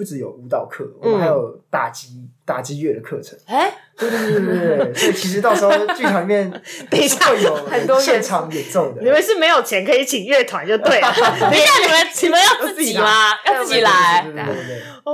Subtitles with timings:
[0.00, 3.38] 不只有舞蹈课，我们还有打击打击乐的课程。
[3.44, 6.50] 哎，对对对对对对，所以其实到时候剧场里面
[6.90, 9.02] 等一下会有很多现场演奏的。
[9.02, 11.12] 你们是没有钱可以请乐团就对了。
[11.38, 13.32] 等一下，你们 你们要自己吗？
[13.44, 14.26] 要自己来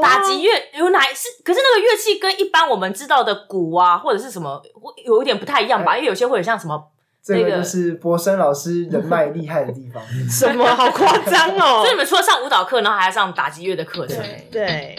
[0.00, 1.28] 打击乐有哪是？
[1.42, 5.96] 可是那个乐器跟一般我们知道的鼓啊，或者是什么，会有一点不太一样吧？
[5.96, 6.86] 因为有些会有像什么，那个
[7.26, 10.00] 这个就是博生老师人脉厉害的地方。
[10.30, 11.96] 什么好夸张哦 所以你！
[11.96, 14.18] 们除了上舞蹈课，然后还要上打击乐的课程。
[14.52, 14.96] 对，对，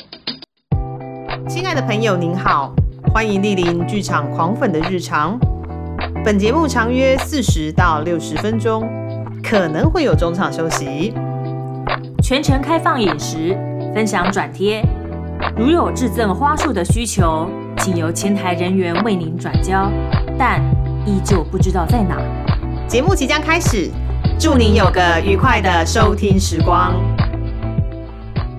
[1.48, 2.73] 亲爱的朋友您好，
[3.13, 5.40] 欢迎莅临剧场狂粉的日常。
[6.26, 8.86] 本节目长约四十到六十分钟，
[9.41, 11.14] 可能会有中场休息。
[12.22, 13.58] 全程开放饮食，
[13.95, 14.84] 分享转贴。
[15.55, 17.48] 如有致赠花束的需求，
[17.78, 19.89] 请由前台人员为您转交，
[20.38, 20.62] 但
[21.07, 22.17] 依旧不知道在哪。
[22.85, 23.89] 节目即将开始，
[24.38, 26.91] 祝您有个愉快的收听时光。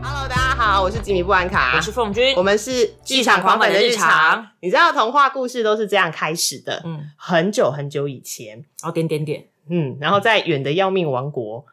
[0.03, 4.49] Hello，大家好，我是吉米布兰卡，我是凤君，我们是剧场狂粉的日常。
[4.61, 11.67] 你知道童话故事都是这样开始的，嗯，很久很久以前，哦点点点，嗯，然后在远的要命王国，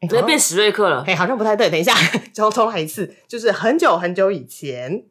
[0.00, 1.94] 哎直接变史瑞克了，哎，好像不太对，等一下，
[2.34, 5.04] 重重来一次，就是很久很久以前，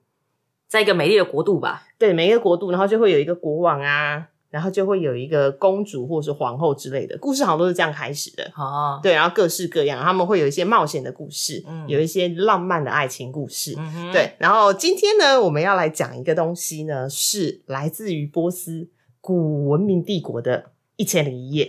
[0.68, 1.86] 在一个美丽的国度吧。
[1.98, 8.52] 对每一个国度，然后就会有一个国王啊，然后就会有一个公主或是皇后之类的故事，好像都是这样开始的。
[8.56, 13.76] 哦，对，然后各式各样，他们会有一些冒险的故事，嗯有一些浪漫的爱情故事。
[13.78, 18.90] 嗯，对，然后今天呢，我们要来讲一个东西呢，是来自于波斯
[19.22, 20.60] 古文明帝国的
[20.96, 21.66] 《一千零一夜》。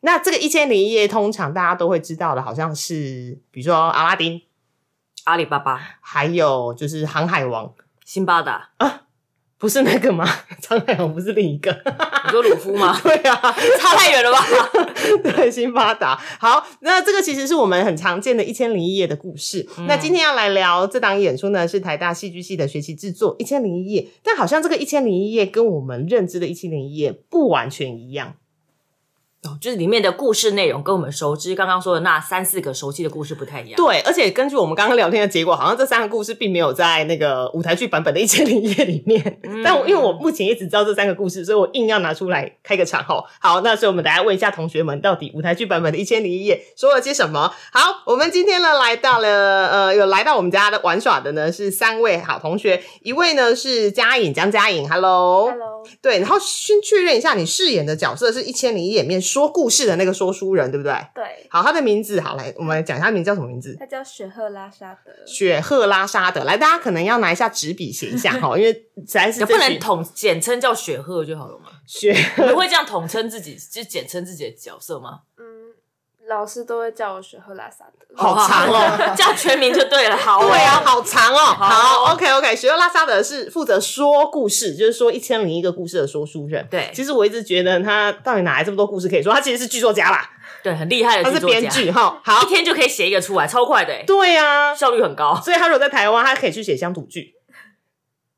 [0.00, 4.42] 那这个《一千零一夜》，通常大家都会知道的，好像是比如说阿拉丁，
[5.22, 7.72] 阿里巴巴、还有就是航海王，
[8.04, 8.70] 辛巴达，
[9.62, 10.28] 不是那个吗？
[10.60, 11.70] 张海王不是另一个？
[12.24, 12.98] 你说鲁夫吗？
[13.00, 13.38] 对啊，
[13.78, 14.44] 差太远了吧？
[15.22, 16.20] 对，新发达。
[16.40, 19.64] 好，那这个其实是我们很常见的《一千零一夜》的故事。
[19.78, 28.34] 嗯那今天要来聊这档演出呢，是台大戏剧系的学习制作《一千零一夜》，但好像这个《一千零一夜》跟我们认知的《一千零一夜》不完全一样。
[29.42, 33.76] 哦，就是里面的故事内容跟我们熟知刚刚说的那三四个熟悉的故事不太一样。
[33.76, 39.40] 对，而且根据我们刚刚聊天的结果，好像这三个故事并没有在那个舞台剧版本的《一千零一夜》里面。
[39.42, 43.24] 嗯但我因为我目前也只知道这三个故事，所以我硬要拿出来开个场吼。
[43.40, 47.52] 好，那所以我们等一下问一下同学们，到底舞台剧版本的《一千零一夜》说了些什么？
[47.72, 55.50] 好，我们今天呢来到了呃，有来到我们家的玩耍的呢是三位好同学，一位呢是嘉颖江佳颖，Hello。
[55.50, 60.92] Hello，对，然后先确认一下，你饰演的角色是《一千零一夜》里面说故事的那个说书人，对不对？
[61.14, 63.74] 对，好，他的名字好来，我们来讲一下他名字叫什么名字？
[63.78, 65.10] 他叫雪赫拉沙德。
[65.26, 71.70] 雪赫拉沙德，来，大家可能要拿一下纸笔写一下 哈，因为实在是不能统简称叫雪赫就好了嘛？
[71.86, 75.20] 雪你们会这样统称自己，就简称自己的角色吗？
[76.32, 78.06] 嗯，老师都会叫我雪赫拉萨德。
[78.14, 80.16] 好长哦， 叫全名就对了。
[80.16, 81.38] 好哦，对啊，好长哦。
[81.38, 86.66] 好好，OK OK，雪赫拉萨德是负责说故事，就是说一千零一个故事的说书人。
[86.70, 89.32] 对其实我一直觉得他到底哪来这么多故事可以说？
[89.32, 90.30] 他其实是剧作家啦，
[90.62, 92.20] 对，很厉害的他是剧作家编剧哈。
[92.24, 95.34] 好一，天就可以写一个出来，超快的欸，对啊，效率很高。
[95.42, 97.34] 所以他如果在台湾，他可以去写乡土剧，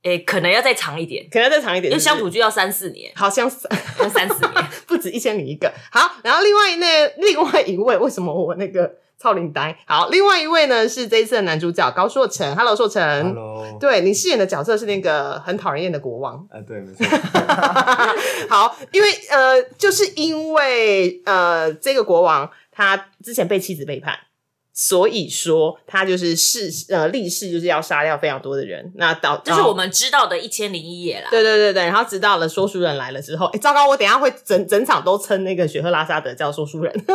[0.05, 3.71] 诶，可能要再长一点，可能要再长一点，因为是不是乡土剧要三四年，好像三
[4.11, 4.65] 三四年。
[4.87, 5.73] 不止一千零一个。
[5.91, 9.75] 好，然后另外那另外一位，为什么我那个超龄呆？
[9.87, 12.55] 好，另外一位呢是这一次的男主角高硕成。
[12.55, 13.03] Hello，硕成。
[13.35, 16.37] Hello，对你饰演的角色是那个很讨人厌的国王。
[16.51, 17.07] 啊，对，没错，
[18.51, 24.19] 好，因为呃，就是因为呃，这个国王他之前被妻子背叛。
[24.77, 31.29] 所以说，他就是誓呃立誓就是要杀掉非常多的人，那导这是我们知道的《一千零一夜》啦。
[31.31, 36.93] 对对对对，然后直到了说书人来了之后，哎，糟糕，我等一下会整整场都称那个雪赫拉沙德叫说书人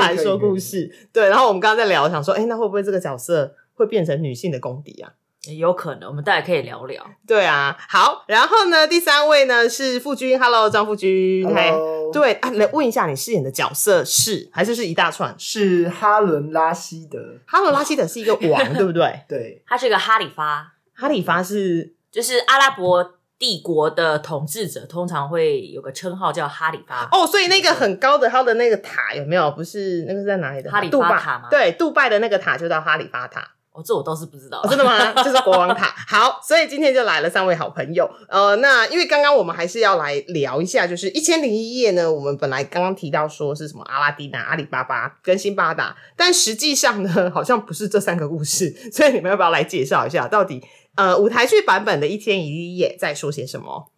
[0.00, 0.90] 来 说故事。
[1.12, 5.12] 对，然后我们刚刚在聊，想说，哎，那会不会这个角色会变成女性的公敌啊？
[5.48, 7.04] 也有可能，我们大家可以聊聊。
[7.26, 15.34] 对啊，好，然后呢，第三位呢是傅君，Hello，张傅君，嘿 Hello 对啊，来问一下，你饰演的角色是还是是一大串？
[15.38, 19.20] 是哈伦拉希德，哈伦拉希德是一个王， 对不对？
[19.28, 27.08] 对，他是一个哈里发，哈里发是就是阿拉伯帝国的统治者，通常会有个称号叫哈里发。
[27.12, 29.50] 哦，所以那个很高的他的那个塔有没有？
[29.52, 30.70] 不是那个是在哪里的？
[30.70, 33.46] 哈里发杜拜塔吗对，杜拜的那个塔就叫哈里发塔。
[33.78, 34.60] 哦，这我倒是不知道。
[34.64, 35.12] 哦，真的吗？
[35.22, 35.94] 就是国王塔。
[36.08, 38.10] 好，所以今天就来了三位好朋友。
[38.28, 48.70] 呃，那因为刚刚我们还是要来聊一下，就是《一千零一夜》呢，我们本来刚刚提到说是什么阿拉丁啊、阿里巴巴跟辛巴达，但实际上呢，好像不是这三个故事。
[48.92, 50.60] 所以你们要不要来介绍一下，到底
[50.96, 53.92] 呃舞台剧版本的《一千零一夜》在说些什么？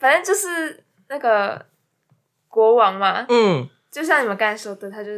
[0.00, 1.66] 反正就是那个
[2.48, 5.10] 国王嘛，嗯，就像你们刚才说的，他就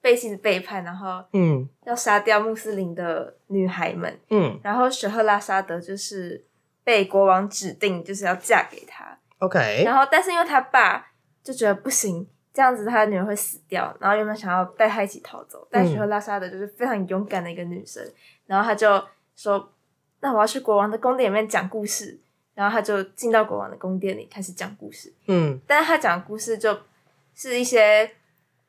[0.00, 4.18] 被妻子背叛，然后嗯要杀掉穆斯林的女孩们。
[4.30, 6.44] 嗯然后雪赫拉沙德就是
[6.84, 11.06] 被国王指定就是要嫁给他，，OK，然后但是因为他爸
[11.42, 18.02] 就觉得不行，这样子他的女儿会死掉，然后原本想要带他一起逃走，但嗯雪赫拉沙德就是非常勇敢的一个女生，
[18.46, 19.02] 然后他就
[19.36, 19.72] 说
[20.20, 22.18] ：“那我要去国王的宫殿里面讲故事。”
[22.52, 26.78] 然后他就进到国王的宫殿里开始讲故事，嗯但是他讲的故事就
[27.34, 28.10] 是一些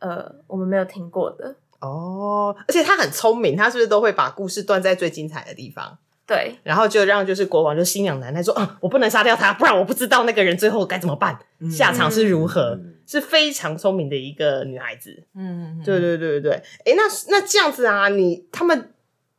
[0.01, 5.97] 呃我们没有听过的，哦，而且他很聪明，他是不是都会把故事断在最精彩的地方？
[6.27, 11.37] 对然后就让就是国王就心痒难耐，说啊，我不能杀掉他，不然我不知道那个人最后该怎么办，
[11.69, 15.23] 下场是如何，嗯是非常聪明的一个女孩子。
[15.35, 16.51] 嗯，对对对对对，
[16.85, 18.93] 哎，那那这样子啊，你他们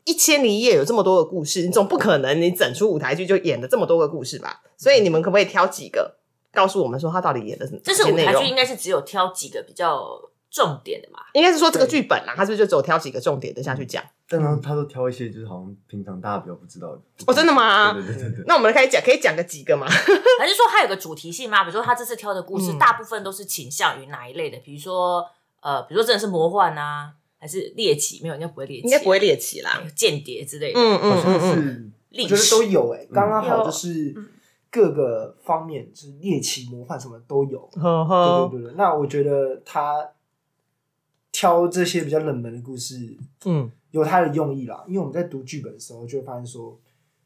[0.04, 4.60] 一千零一夜有这么多个故事，你总不可能你整出舞台剧就演了这么多个故事吧？
[4.76, 6.16] 所以你们可不可以挑几个
[6.52, 10.04] 告诉我们说他到底演的是这是哪些内容舞台剧，应该是只有挑几个比较
[10.52, 11.18] 重点的嘛。
[11.32, 14.04] 应该是说这个剧本啦，他是不是就只有挑几个重点的下去讲？
[14.28, 17.00] 但他他都挑一些就是好像平常大家比较不知道的。
[17.26, 18.44] 哦真的吗对对对对对。
[18.46, 19.86] 那我们可以讲，可以讲个几个吗？
[20.38, 21.64] 还是说他有个主题性吗？
[21.64, 24.58] 比如说他这次挑的故事，嗯大部分都是倾向于哪一类的？
[24.58, 25.24] 比如说
[25.60, 28.20] 呃，比如说真的是魔幻啊，还是猎奇？
[28.22, 29.80] 没有，应该不会猎奇，应该不会猎奇啦。
[29.82, 30.78] 有间谍之类的。
[30.80, 34.28] 嗯嗯嗯嗯，我觉得都有哎、嗯刚刚好有就是嗯
[34.70, 37.60] 各个方面，就是猎奇、魔幻什么都有。
[37.74, 40.08] 呵呵对对对对，那我觉得他
[41.32, 46.78] 挑这些比较冷门的故事嗯有它的用意啦，因为我们在读剧本的时候就会发现说，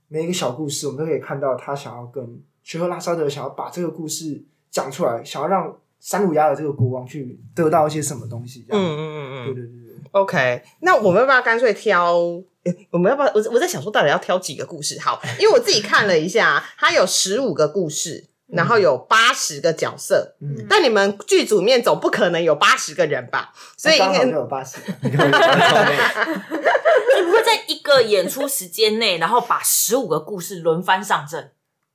[0.08, 8.82] 每一个小故事我们都可以看到他想要跟雪赫拉沙德想要把这个故事讲出来，想要让三鲁亚的这个国王去得到一些什么东西，这样。
[8.82, 9.96] 嗯嗯嗯嗯对对对对。
[10.12, 10.62] ，OK。
[10.80, 12.14] 那我们要不要干脆挑？
[12.64, 13.28] 诶我们要不要？
[13.28, 14.98] 我我在想说，到底要挑几个故事？
[15.00, 20.36] 好，因为我自己看了一下，它有十五个故事，然后有八十个角色。
[20.40, 23.52] 嗯，但你们剧组面总不可能有八十个人吧？
[23.76, 24.78] 所以应该刚好就有八十。
[27.16, 31.52] 你不会在一个演出时间内，然后把十五个故事轮番上阵？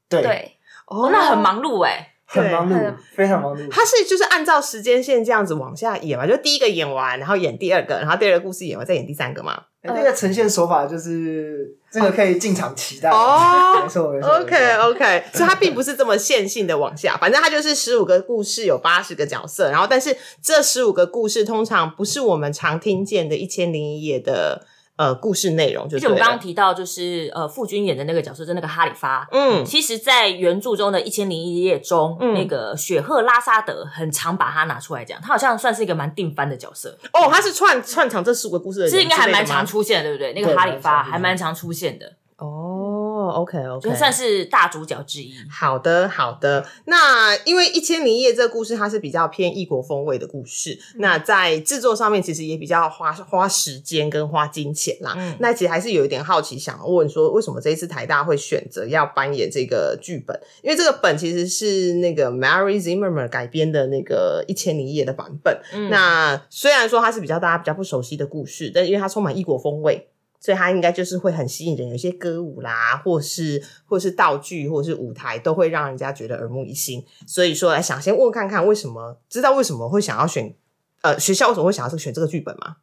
[0.09, 0.57] 对，对，
[0.87, 2.07] 哦，那很忙碌哎。
[2.31, 3.69] 很忙碌，非常忙碌。
[3.69, 9.63] 他是就是按照时间线这样子往下演嘛，就第一个演完，然后演第二个，然后第二个故事演完再演第三个嘛。
[9.81, 14.29] 哎这个呈现手法就是这个可以进场期待哦没错 没错。
[14.29, 24.67] OK OK，所以它并不是这么线性的往下，反正它就是十五个故事，有八十个角色，然后但是这十五个故事通常不是我们常听见的《一千零一夜》的
[25.01, 29.27] 呃故事内容，就就且我刚刚提到，就是呃，傅君演的那个角色，就那个哈里发。
[29.31, 29.65] 嗯。
[29.65, 32.35] 其实，在原著中的《一千零一夜》中，嗯。
[32.35, 40.33] 那个雪赫拉沙德很常把他拿出来讲，他好像算是一个蛮定番的角色，哦，他是串串场这十五个故事的人是应该还蛮常出现的，对不对？
[40.39, 45.33] 那个哈里发还蛮常出现的，哦，OK OK，就算是大主角之一。
[45.49, 46.65] 好的，好的。
[46.85, 55.13] 那因为《一千零一夜》这个故事，它是比较偏异国风味的故事，那在制作上面其实也比较花花时间跟花金钱啦。
[55.17, 60.39] 嗯那其实还是有一点好奇，想要问说，为什么这一次台大会选择要扮演这个剧本？
[60.61, 65.59] 因为这个本其实是那个 Mary Zimmerman 改编的那个《一千零一夜》的版本。
[65.73, 70.07] 嗯那虽然说它是比较大家比较不熟悉的故事，但因为它充满异国风味，
[70.41, 71.87] 所以它应该就是会很吸引人。
[71.87, 77.05] 有些歌舞啦，或是或是道具，或是舞台，都会让人家觉得耳目一新。
[77.25, 80.53] 所以说，来想先问看看，为什么知道为什么会想要选？
[81.01, 82.75] 呃，学校为什么会想要选这个剧本吗？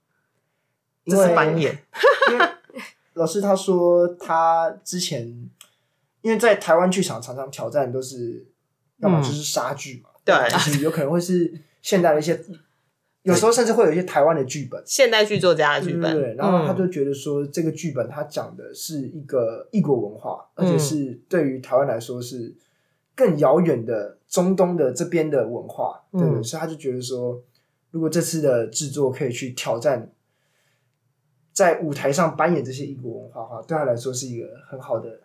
[1.04, 1.86] 这 因为是扮演，
[3.14, 5.48] 老师他说他之前
[6.22, 8.46] 因为在台湾剧场常常挑战都是，
[8.98, 12.38] 要么就是杀剧嘛，对就是有可能会是现代的一些，
[13.28, 14.82] 有时候甚至会有一些台湾的剧本。
[14.86, 22.54] 现代剧作家的剧本，对然后他嗯就觉得说，这个剧本他讲的是一个异国文化，而嗯且是对于台湾来说是
[23.14, 27.42] 更遥远的中东的这边的文化，对，嗯所以他就觉得说，
[27.90, 30.10] 如果这次的制作可以去挑战，
[31.52, 35.20] 在舞台上扮演这些异国文化的话，对他来说是一个很好的。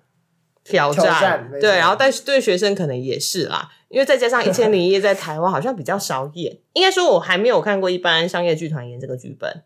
[0.63, 9.63] 挑挑战对，然后但是对学生可能也是啦，因为再加上 《一千零一夜》在台湾好像比较少演，应该说我还没有看过一般商业剧团演这个剧本。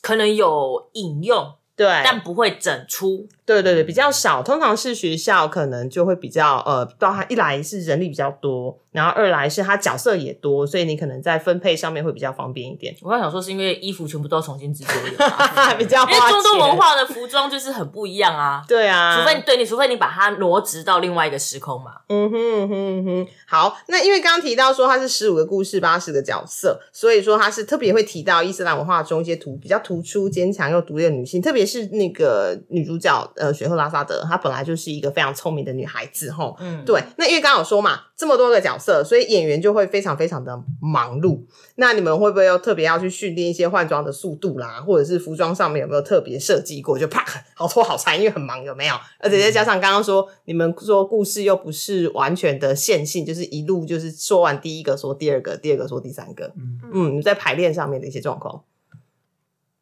[0.00, 3.28] 可能有引用，对，但不会整出。
[3.46, 4.42] 对对对，比较少。
[4.42, 16.76] 通常是学校可能就会比较呃，包含一来是人力比较多，然后二来是他角色也多，所以你可能在分配上面会比较方便一点，我刚想说，是因为衣服全部都要重新制作的吧 比较因为中东文。
[16.76, 18.62] 化的服装就是很不一样啊。
[18.68, 21.92] 对啊，除非对你，除非你把它挪植到另外一个时空嘛。
[22.08, 36.56] 嗯哼嗯哼嗯哼，好，那因为刚刚提到说它是十五个故事，八十个角色，所以说它是特别会提到伊斯兰文化中一些突比较突出、坚强又独立的女性，特别别是那个女主角呃雪赫拉萨德，她本来就是一个非常聪明的女孩子吼。
[36.58, 41.44] 嗯，对，那因为刚刚有说嘛，这么多个角色，所以演员就会非常非常的忙碌。
[41.76, 46.98] 那你们会不会又特别要去训练一些换装的速度啦，或者是服装上面有没有特别设计过？
[46.98, 47.24] 就啪，
[47.54, 48.94] 好拖好长，因为很忙，有没有？
[49.18, 56.52] 而且再加上刚刚说，你们说故事又不是完全的线性，就是一路就是说完第一个说第二个，第二个说第三个。
[56.56, 58.64] 嗯嗯，你在排练上面的一些状况。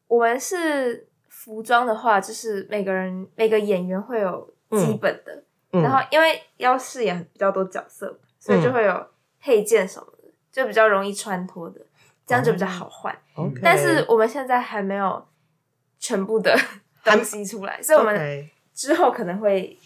[0.07, 9.07] 我们是服装的话，就是每个人每个演员会有基本的，嗯然后因为要饰演比较多角色，所以就会有
[9.39, 11.79] 配件什么的，就比较容易穿脱的，
[12.25, 13.15] 这样就比较好换。
[13.35, 15.23] OK 但是我们现在还没有
[15.99, 16.57] 全部的
[17.03, 19.77] 东西出来，所以我们之后可能会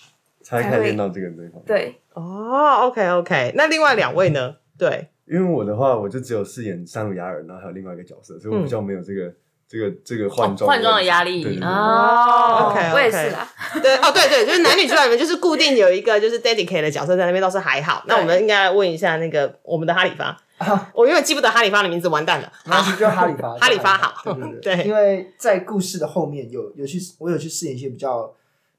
[0.42, 1.62] 才开始练到这个地方。
[1.66, 4.56] 对哦，OK OK，那另外两位呢？
[4.78, 9.34] 对，因为我的话，我就只有饰演山鲁雅尔，然后还有另外一个角色，所以我比较没有这个、
[9.68, 13.48] 这个这个换装换装的压力哦 OK，我也是啦。
[13.82, 18.04] 对哦，对对，就是男女主角里面就是固定有一个就是 dedicate 的角色在那边倒是还好。
[18.08, 22.52] 那我们应该问一下那个我们的哈里发，啊，我永远记不得哈里发的名字，完蛋了。
[22.66, 28.32] 啊就叫哈里发，哈里发好对对对，因为在故事的后面有有去我有去饰演一些比较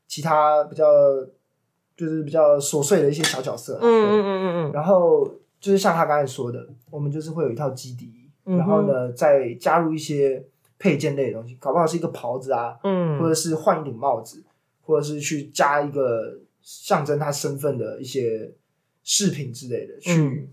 [0.06, 0.84] 其他比较
[1.96, 5.26] 就是比较琐碎的一些小角色，嗯嗯嗯嗯嗯，然后
[5.60, 8.12] 就是像他刚才说的，我们就是会有一套基底，
[8.44, 10.44] 然后呢再加入一些
[10.78, 14.44] 配件类的东西，搞不好是一个袍子啊，嗯或者是换一顶帽子，
[14.82, 18.52] 或者是去加一个象征他身份的一些
[19.02, 20.48] 饰品之类的，嗯去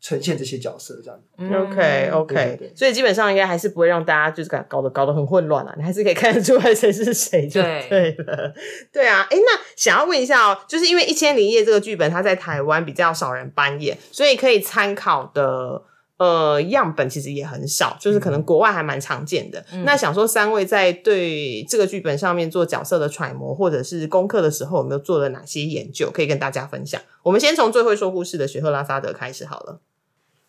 [0.00, 1.18] 呈现这些角色这样。
[1.38, 8.54] 嗯 OK OK，所以基本上应该还是不会让大家就是搞搞得搞得很混乱啊，你还是可以看得出来谁是谁就对对了。
[8.92, 15.82] 对啊，哎，那想要问一下哦，就是因为《一千零一夜》这个剧本它在台湾比较少人扮演，所以可以参考的。
[16.16, 19.64] 呃，样本其实也很少，就是可能国外还蛮常见的。
[19.84, 27.00] 那想说，三位在对这个剧本上面做角色的揣摩或者是功课的时候，有没有做了哪些研究，可以跟大家分享？
[27.24, 29.80] 我们先从最会说故事的雪赫拉萨德开始好了。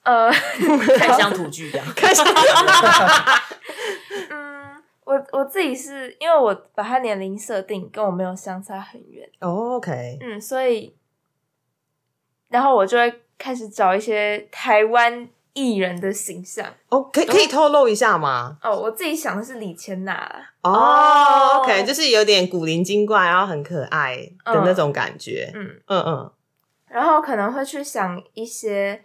[0.03, 0.31] 呃，
[0.99, 1.87] 开乡土剧这样。
[1.95, 2.21] 开始，
[4.29, 10.95] 嗯，我我自己是因为我把他年龄设定跟我没有相差很远，哦 OK，嗯，所以
[12.49, 16.71] 然后我就会开始找一些台湾艺人的形象。
[16.89, 18.59] 哦，可以可以透露一下吗？
[18.61, 20.13] 哦，我自己想的是李千娜。
[20.13, 25.51] 啦，哦哦，OK，就是有点古灵精怪，然后很可爱的那种感觉。
[25.55, 26.31] 嗯，嗯嗯。
[26.87, 29.03] 然后可能会去想一些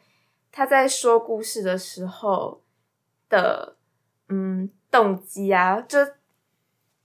[0.53, 2.61] 他在说故事的时候
[3.29, 3.77] 的
[4.29, 5.99] 嗯动机啊，就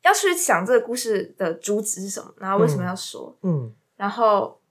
[0.03, 4.64] 要去想这个故事的主旨是什么，然后为什么要说，嗯，然后嗯，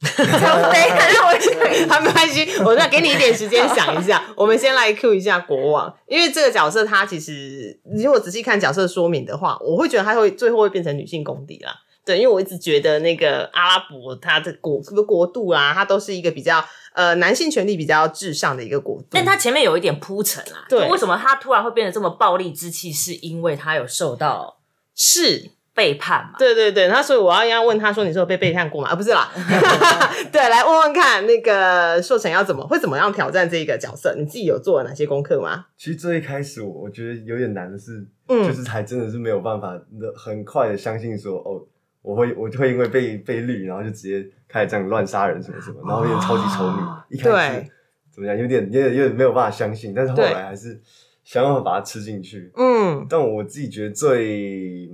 [0.00, 4.22] 等一下让我想，好，没关系，我再给你一点时间想一下。
[4.36, 11.74] 我们先来 Q 一下国王，因为这个角色他其实，如果仔细看角色说明的话，我会觉得他会最后会变成女性公敌啦。
[12.04, 16.64] 对，因为我一直觉得那个阿拉伯它的国国度啊，它都是一个比较
[16.94, 19.08] 呃男性权利比较至上的一个国度。
[19.10, 24.58] 但他前面有一点铺陈啊，对就为什么他突然会变得这么暴力之气，是因为他有受到
[24.94, 26.36] 是背叛嘛？
[26.36, 28.88] 对对对，那所以我要要问他说，你是有被背叛过吗？
[28.88, 29.30] 啊，不是啦，
[30.32, 34.12] 对，来问问看，那个硕成要怎么会怎么样挑战这一个角色？
[34.18, 35.66] 你自己有做了哪些功课吗？
[35.76, 41.62] 其实最一开始我我觉得有点难的是，嗯就是还真的是没有办法的很快的相信说，哦，
[42.02, 46.76] 我会我就会因为被被绿，然后就直接开始这样乱杀人什么什么，然后有点超级丑女，
[47.10, 47.70] 一开始
[48.12, 50.80] 怎么样，有点有点有点没有办法相信，但是后对来还是
[51.22, 52.50] 想办法把它吃进去。
[52.56, 54.90] 嗯但我自己觉得最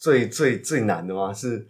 [0.00, 1.68] 最最最难的吗是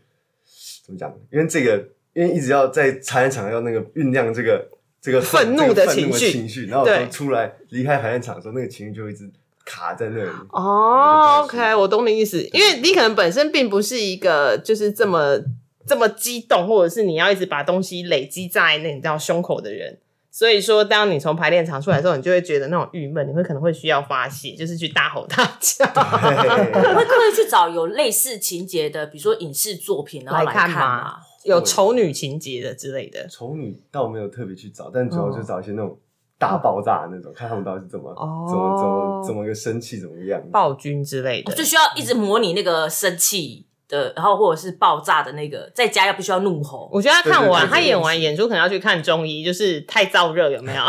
[0.87, 1.13] 怎么讲？
[1.33, 4.69] 因为这个，因为一直要在排练场要那个酝酿这个
[5.03, 9.29] 这个愤怒的情绪情绪，然后出来离开排练场的时候，那个情绪就会一直
[9.65, 10.31] 卡在那里。
[10.51, 15.37] 哦，OK，我懂你意思，因为你可能本身并不是一个就是这么
[15.85, 19.99] 这么激动，或者是你要一直把东西累积在那你知道胸口的人。
[20.31, 25.85] 所以说，当你从排练场出来的时候，你就会觉得那种郁闷，你会可能会需要发泄，就是去大吼大叫。
[25.87, 31.17] 对会刻意去找有类似情节的，比如说影视作品，然后来看嘛吗？？
[31.45, 33.27] 有丑女情节的之类的。
[33.29, 35.99] 丑女倒没有特别去找，但主要就找一些那种
[36.39, 40.41] 大爆炸的那种，看他们到底是怎么、哦怎么怎么怎么个生气怎么样。
[40.53, 46.89] 暴君之类的，就需要一直模拟那个生气的，然后或者是爆炸的那个，在家要必须要怒吼。
[46.93, 50.83] 我觉得他看完，他演完演出可能要去看中医，就是太燥热，有没有？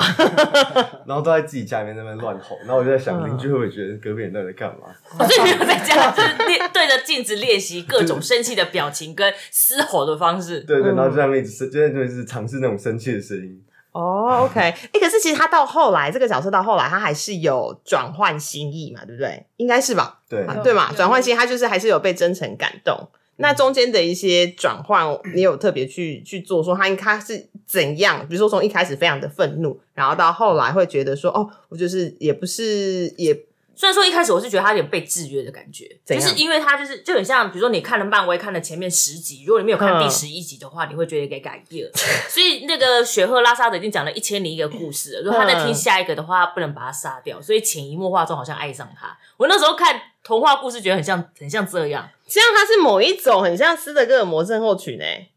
[1.06, 4.88] 然后都在自己家里面那边乱吼，然后我就在想，嗯邻居会不会觉得隔壁人到底在干嘛？
[5.20, 10.62] 我最没有在家，就是练对着镜子练习各种生气的表情跟嘶吼的方式。
[10.62, 13.60] 对对，嗯然后就在那边一直生，就在那边一直尝试那种生气的声音。
[13.92, 19.46] 哦，OK，哎、可是其实他到后来这个角色到后来他还是有转换心意嘛，对不对？
[19.58, 20.20] 应该是吧？
[20.30, 23.08] 对，啊对嘛，转换心意他就是还是有被真诚感动。
[23.38, 28.20] 那中间的一些转换，你有特别去去做，说他应他是怎样？
[28.28, 33.34] 比如说从一开始非常的愤怒，然后到后来会觉得说，哦，我就是也不是也
[33.82, 40.04] 虽然说一开始我是觉得他有点被制约的感觉，就是因为他就是就很像，比如说你看了漫威看了前面十集，如果你没有看 嗯。
[40.04, 41.90] 第十一集的话，你会觉得给改变。
[42.30, 49.18] 所以那个雪鹤拉萨德已经讲了一千零一个故事了，如果他在听下一个的话，不能把他杀掉，所以潜移默化中好像爱上他。
[49.38, 55.28] 我那时候看童话故事，觉得很像很像这样，这样，他是某一种很像斯德哥尔摩症候群哎、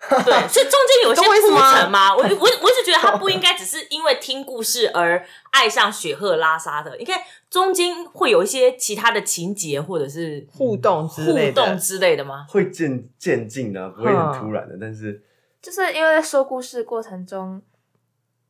[0.06, 11.62] 对，所以中间有一些铺陈嘛，我我我一直觉得他不应该只是因为听故事而爱上雪鹤拉萨的，应该中间会有一些其他的情节或者是互动之互类的。
[11.66, 12.46] 动之类的吗？
[12.48, 15.20] 会渐渐进的，不会很突然的，但是
[15.60, 17.60] 就是因为在说故事过程中，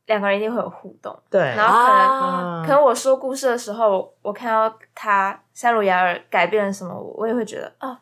[0.05, 2.63] 两个人一定会有互动，对，然后可能、啊。
[2.63, 7.99] 可能我说故事的时候，我看到他山鲁雅尔改变了什么，我也会觉得啊，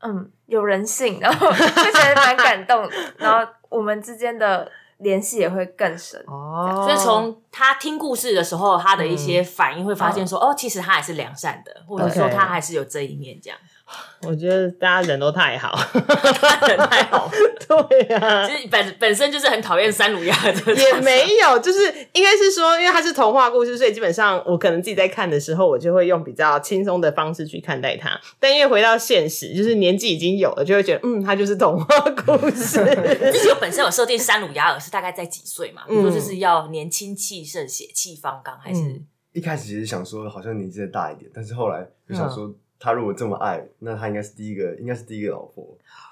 [0.00, 2.86] 嗯，有人性，然后就觉得蛮感动，
[3.16, 4.70] 然后我们之间的
[5.00, 6.22] 联系也会更深。
[6.26, 6.86] 哦。
[6.86, 13.58] 所以从他听故事的时候，他的一些反应会发现说，哦，其实他还是良善的，或者说他还是有这一面，这样
[14.22, 17.32] 我觉得大家人都太好，他人太好了。
[17.88, 21.78] 对呀、其实本本身就是很讨厌三鲁亚的这个角色，也没有，就是
[22.12, 28.10] 应该是说，因为它是童话故事，所以基本上我可能自己在看的时候，我就会用比较轻松的方式去看待它。
[28.38, 32.84] 但因为回到现实，就是年纪已经有了，就会觉得，嗯，它就是童话故事。
[33.32, 35.82] 自己有本身有设定三鲁雅尔是大概在几岁嘛？
[35.88, 45.62] 比如说嗯就是要年轻气盛、血气方刚，还是、嗯一开始其实想说好像年纪再大一点，但是后来就想嗯说，他如果这么爱，那他应该是第一个，应该是第一个老婆，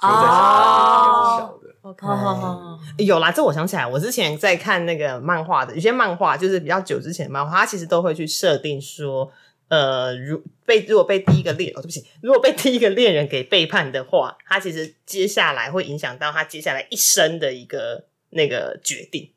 [0.01, 1.75] 所以我在想他应该是小的。
[1.81, 9.33] OK 好好好好有啦，这我想起来，我之前在看那个漫画的，有些漫画就是比较久之前的漫画，它其实都会去设定说，
[9.69, 19.31] 呃，如被如果被第一个恋哦，对不起，如果被第一个恋人给背叛的话，他其实接下来会影响到他接下来一生的一个那个决定。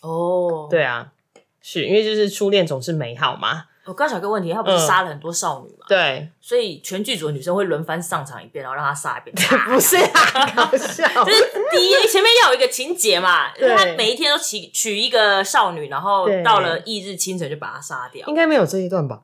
[0.00, 1.12] 哦，对啊，
[1.60, 3.66] 是因为就是初恋总是美好嘛。
[3.86, 5.86] 我刚想个问题，他不是嗯杀了很多少女嘛？
[5.88, 9.34] 对，所以全剧组的女生会轮番上场一遍，然后让他杀一遍。
[9.68, 11.24] 不是啊， 搞笑。
[11.24, 18.26] 就是第一前面要有一个情节嘛，就他每一天都娶娶一个少女，然后到了翌日清晨就把她杀掉。
[18.26, 19.20] 应该没有这一段吧？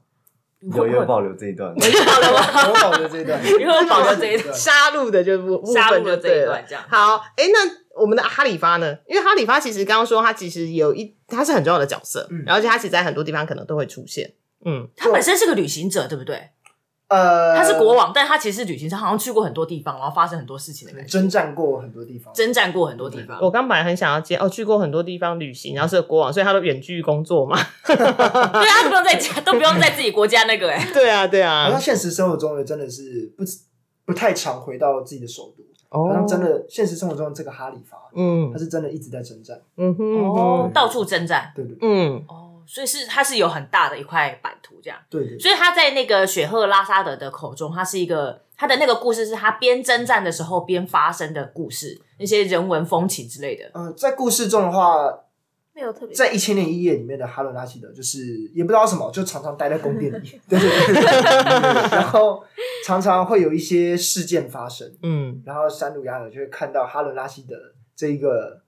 [0.74, 2.44] 有有保留这一段，有保留吗？
[2.68, 6.62] 有保留这一段，因为保留这一段杀戮的就杀戮就这一段。
[6.68, 6.84] 这样。
[6.86, 8.94] 好，哎、那我们的哈里发呢？
[9.08, 14.30] 因为哈里发其实刚刚说他其实有一他是很重要的角色，嗯而且他其实在很多地方可能都会出现。
[14.64, 16.50] 嗯，他本身是个旅行者，对不对？
[17.08, 23.36] 呃，他是国王，但他其实是旅行者，好像去过很多地方，然后发生很多事情的感觉，征战过很多地方，征战过很多地方。
[23.42, 27.58] 我刚本来很想要接哦，去过很多地方旅行，然后是个国王，所以他都远距工作嘛。
[27.84, 31.80] 对啊，他都不用在家，都不用在自己国家那个哎、 对啊，对啊好像啊。
[31.80, 33.42] 现实生活中的真的是不
[34.04, 35.64] 不太常回到自己的首都，
[35.98, 41.50] 哦好像真的现实生活中的这个哈里发，嗯他是真的一直在征战，嗯哼哦到处征战。
[41.56, 44.96] 对对对嗯哦，所以是它是有很大的一块版图这样。
[45.10, 53.68] 对对，所以他在那个雪赫拉萨德的口中，他是一个他的那个故事是他边征战的时候边发生的故事，那些人文风情之类的。
[53.74, 55.12] 呃，在故事中的话，
[55.74, 58.20] 没有特别在《一千零一夜》里面的哈伦拉希德，就是
[58.54, 62.44] 也不知道什么，就常常待在宫殿里， 对对对对对， 然后
[62.86, 67.56] 常常会有一些事件发生，嗯然后山鲁雅尔就会看到哈伦拉希德
[67.96, 68.62] 这一个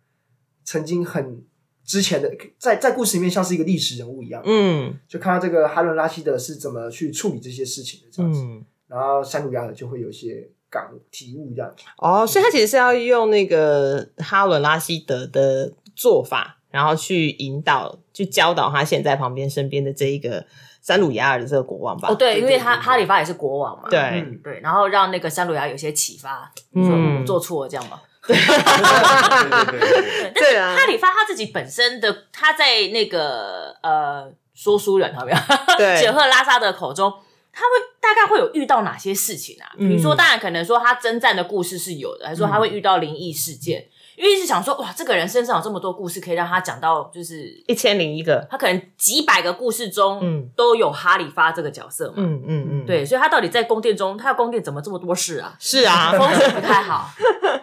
[0.64, 1.44] 曾经很
[1.84, 8.64] 之前的，在在故事里面像是一个历史人物一样，嗯就看到这个哈伦拉希德是怎么去处理这些事情的这样子，嗯。
[8.88, 11.82] 然后山鲁雅尔就会有一些感悟体悟这样子。
[11.96, 20.44] 哦，所以他其实是要用那个哈伦拉希德的做法，然后去引导、去教导他现在旁边身边的这一个
[20.82, 22.10] 山鲁雅尔的这个国王吧。
[22.10, 27.98] 哦，对，因为他哈里发也是国王嘛，对嗯对，然后让那个山鲁雅有些启发，说嗯做错了这样吗？
[28.26, 35.38] 对对对对对，对，但是对啊哈里发他自己本身的他在那个呃说书人有没有？
[35.76, 37.12] 对 雪鹤拉萨的口中，
[37.52, 37.68] 他会
[38.00, 39.72] 大概会有遇到哪些事情啊？
[39.76, 43.86] 比如说，嗯当然可能说他征战的故事是有的，还是说他会遇到灵异事件？
[44.16, 48.46] 因为一直想说，哇，这个人身上有这么多故事，可以让他讲到，就是一千零一个。
[48.50, 52.14] 他可能几百个故事中，嗯都有哈里发这个角色嘛。
[52.18, 55.56] 嗯嗯嗯，，对，所以他到底在宫殿中，他的宫殿怎么这么多事啊？
[55.58, 57.10] 是啊，风水不太好，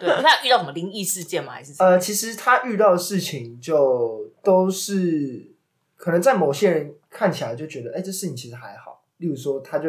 [0.00, 1.52] 对， 他有遇到什么灵异事件吗？
[1.52, 1.74] 还是？
[1.78, 5.52] 呃，其实他遇到的事情就都是
[5.96, 9.02] 可能在某些人看起来就觉得，哎、这事情其实还好。
[9.18, 9.88] 例如说，他就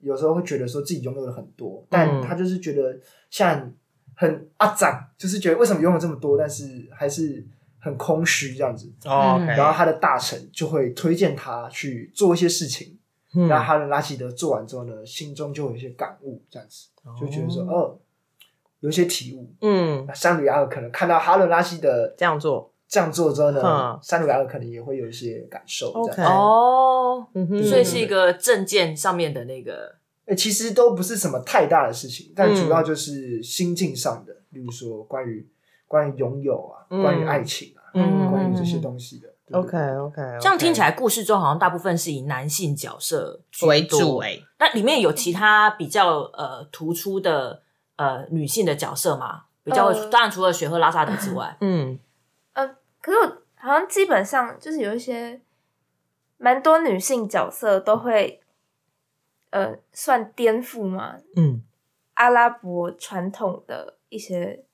[0.00, 2.96] 有时候会觉得说自己拥有了很多，但嗯他就是觉得
[3.28, 3.72] 像
[4.18, 7.46] 很阿展，就是觉得为什么拥有这么多，但是还是
[7.78, 9.46] 很空虚这样子，哦嗯。
[9.46, 12.98] 然后他的大臣就会推荐他去做一些事情，
[13.34, 13.46] 嗯。
[13.46, 16.88] 然后哈伦拉希德做完之后呢，心中就有一些感悟，这样子
[17.20, 17.98] 就觉得说，哦，
[18.80, 19.52] 有一些体悟。
[19.60, 20.04] 嗯。
[20.08, 25.92] 那山鲁亚尔可能看到哈伦拉希德这样做这样做之后呢嗯，山鲁亚尔可能也会有一些感受。
[25.92, 27.62] 哦，嗯哼。
[27.62, 29.94] 所以是一个证件上面的那个，欸
[30.34, 35.46] 其实都不是什么太大的事情，但嗯主要就是心境上的，例如说关于
[35.86, 37.02] 关于拥有啊，嗯。
[37.02, 39.28] 关于爱情啊，嗯关于这些东西的。
[39.46, 47.62] 对 OK OK，这样听起来故事中好像大部分是以男性角色居为多主哎，那里面有其他比较呃突出的
[47.94, 49.42] 呃女性的角色吗？
[49.62, 51.96] 比较、呃当然除了雪和拉萨德之外，嗯。
[52.54, 52.66] 呃
[53.00, 55.40] 可是我好像基本上就是有一些
[56.38, 58.40] 蛮多女性角色都会，
[59.50, 61.62] 呃，算颠覆嘛，嗯，
[62.14, 64.64] 阿拉伯传统的一些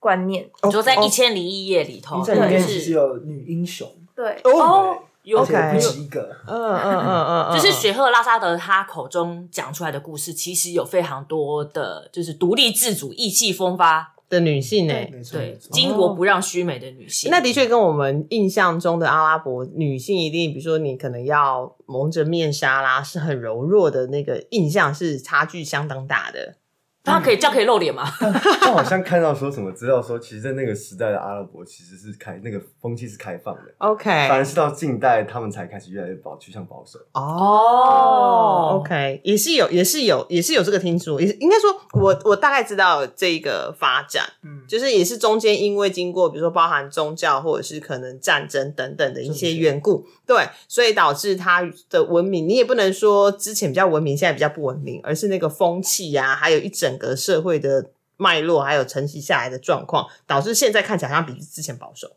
[0.00, 0.50] 观念。
[0.62, 6.36] 你说在哦一千零一夜里头，因为在里面就是其实有女英雄，对，哦，有而且 OK 不止一个。
[6.46, 15.70] 嗯嗯嗯嗯嗯，就是雪赫拉萨德他口中讲出来的故事，其实有非常多的，就是独立自主、意气风发，的女性哎，没错，对没，错。
[15.76, 17.30] 巾帼不让须眉的女性。
[17.30, 26.56] 那的确跟我们印象中的阿拉伯女性一定，比如说你可能要蒙着面纱啦，是很柔弱的那个印象是差距相当大的。
[27.04, 28.04] 他可以这样可以露脸吗？
[28.22, 37.00] 我好像看到说什么资料说，其实，在那个时代的阿拉伯其实是开那个风气是开放的，OK，反而是到近代他们才开始越来越保趋向保守。
[37.12, 62.16] 哦，OK，也是有，也是有，也是有这个听说，也是应该说我我大概知道这个发展，嗯，就是也是中间因为经过比如说包含宗教或者是可能战争等等的一些缘故，对，所以导致他的文明，你也不能说之前比较文明，现在比较不文明，而是那个风气呀、还有一整个社会的脉络，还有承袭下来的状况，导致现在看起来好像比之前保守。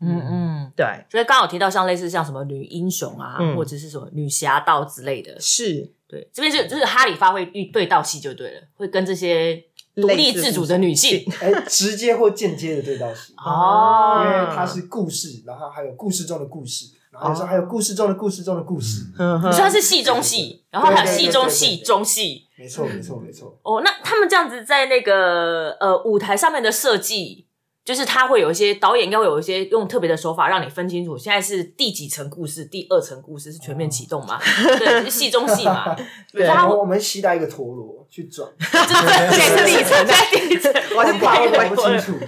[0.00, 0.72] 嗯嗯。
[0.76, 9.64] 对，所以刚好提到像类似像什么女英雄啊，嗯或者是什么女侠盗之类的，是对，这边是就是哈里发会遇对到戏就对了，会跟这些
[9.96, 19.06] 独立自主的女性哎，直接或间接的对到戏，哦因为它是故事，然后还有故事中的故事，然后说还有故事中的故事中的故事。
[19.18, 22.46] 你说它是戏中戏，然后还有戏中戏、中戏。
[22.60, 23.58] 没错，没错，没错。
[23.62, 27.46] 哦，那他们这样子在那个呃舞台上面的设计，
[27.82, 34.38] 就是他会有一些导演应该会有一些用特别的手法让你分清楚，现在是第几层故事，第二层故事是全面启动嘛？
[34.78, 35.96] 对，是戏中戏嘛？
[36.32, 42.18] 对他会然后我们期待一个陀螺去转， 这是第一层，在第一层， 我是怕会不搞不清楚。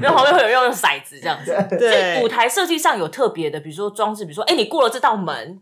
[0.00, 1.52] 然后旁边会有人用骰子这样子。
[1.52, 5.60] 所对以舞台设计上有特别的，比如说装置，比如说，哎，你过了这道门，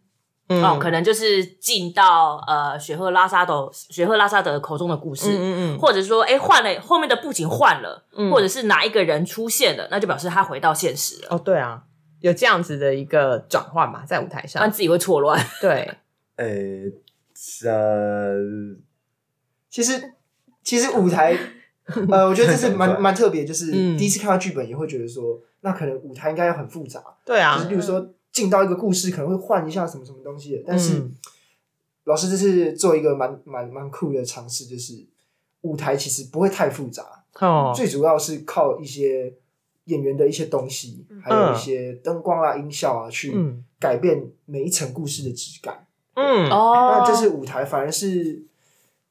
[0.60, 0.64] 嗯。
[0.64, 5.78] 哦，可能就是进到呃雪赫拉萨德雪赫拉萨德口中的故事，嗯嗯嗯。
[5.78, 8.30] 或者说哎换了后面的布景换了，嗯。
[8.30, 11.82] 或者是哪一个人出现了，那就表示他回到现实了，哦，对啊，
[12.20, 15.38] 有这样子的一个转换嘛，在舞台上，不然自己会错乱。
[15.60, 15.90] 对，
[16.36, 16.46] 呃、
[17.64, 18.36] 呃，
[19.68, 20.12] 其实，
[20.62, 21.36] 其实舞台，
[22.10, 23.98] 呃，我觉得这是蛮 蛮特别，就是嗯。
[23.98, 27.58] 第一次看到剧本也会觉得说，那可能舞台应该要很复杂，对啊。
[27.64, 31.14] 就是，说进到一个故事可能会换一下什么什么东西的，但是、嗯。
[32.05, 35.07] 老师这是做一个蛮蛮蛮酷的尝试，就是
[35.61, 39.33] 舞台其实不会太复杂，哦，最主要是靠一些
[39.85, 43.64] 演员的一些东西，还有一些灯光啊、音效啊，去嗯。
[43.79, 45.87] 改变每一层故事的质感。
[46.14, 46.99] 嗯，哦。
[46.99, 48.42] 那这是舞台，反而是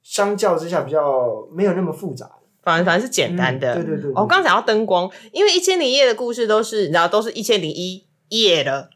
[0.02, 2.36] 相较之下比较没有那么复杂的。
[2.62, 4.12] 反正反正是简单的，嗯对对对。
[4.12, 8.90] 我刚刚讲到灯光，因为一千零一夜的故事都是，你知道，都是一千零一夜了，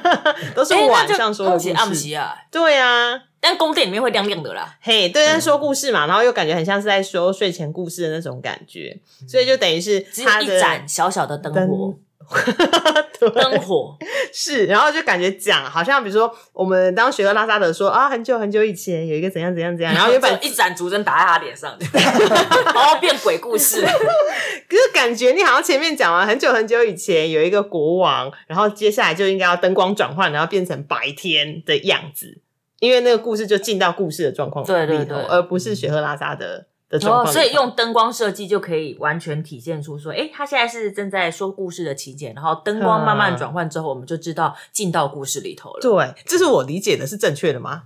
[0.54, 2.14] 都是晚上说的故暗喜暗时。
[2.14, 4.76] 啊，对啊，但宫殿里面会亮亮的啦。
[4.80, 11.94] 嘿，对，但说故事嘛，然后又感觉很像是在说睡前故事的那种感觉，所以就等于是只有一盏小小的灯火
[13.34, 13.96] 灯，火，
[14.32, 23.80] 是，然后就感觉讲好像比如说我们当学克拉萨德说啊，很久很久以前有一个怎样怎样怎样，然后原本一盏烛灯打在他脸上， 然后变鬼故事。
[24.68, 32.40] 可是感觉你好像前面讲完很久很久以前有一个国王，然后接下来就应该要灯光转换，然后变成白天的样子，
[32.80, 36.66] 因为那个故事就进到故事的状况里头对对对而不是雪赫拉萨德
[37.00, 45.80] 所以用灯光设计就可以完全体现出说，哎，他现在是正在说故事的情节，然后灯光慢慢转换之后，我们就知道进到故事里头了。
[45.80, 47.84] 对，这是我理解的是正确的吗？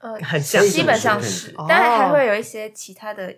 [0.00, 3.36] 呃，很像基本上是当然还会有一些其他的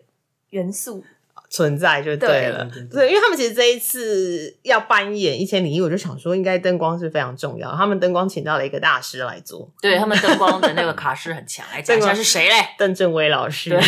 [0.50, 1.04] 元素。
[1.50, 7.74] 存在就对了，对对对对，因为他们其实这一次要扮演《一千零一》，我就想说，应该灯光是非常重要。
[7.74, 12.68] 他们灯光请到了一个大师来做，对他们灯光的那个卡师很强，来讲一下是谁嘞？
[12.76, 13.70] 邓正威老师。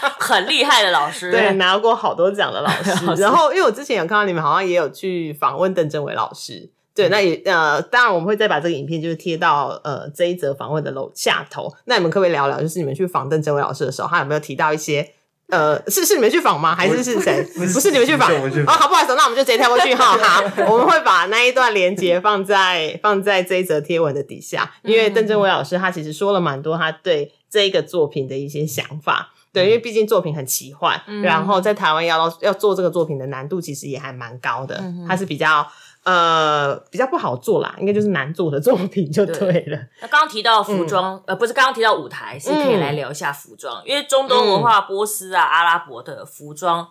[0.00, 1.30] 对 很厉害的老师。
[1.30, 2.90] 对，拿过好多奖的 老师。
[3.20, 6.70] 然后，因为我之前有看到你们好像也有去访问邓正伟老师。
[6.94, 11.72] 对，那也呃，当然我们会再把这个影片就是贴到呃这一则访问的楼下头。
[11.84, 15.08] 那你们可不可以聊聊，就是你们去访邓正伟老师的时候，他有没有提到一些
[15.50, 16.74] 呃，是是你们去访吗？
[16.74, 17.42] 还是是谁？
[17.54, 20.18] 不是 你们去访哦，好，不好意思，那我们就直接跳过去哈。
[20.18, 29.32] 好，我们会把那一段连接放在放在这一则贴文的底下，因为邓正伟老师他其实说了蛮多他对这一个作品的一些想法。
[29.58, 35.66] 对，因为毕竟作品很奇幻，然后在台湾要要做这个作品的难度其实也还蛮高的，它是比较。
[36.04, 39.76] 呃，比较不好做啦，应该就是难做的作品就对了。
[40.00, 46.88] 那刚刚提到服装，呃，不是刚刚提到舞台，是可以来聊一下服装，因为中东文化、波斯啊、阿拉伯的服装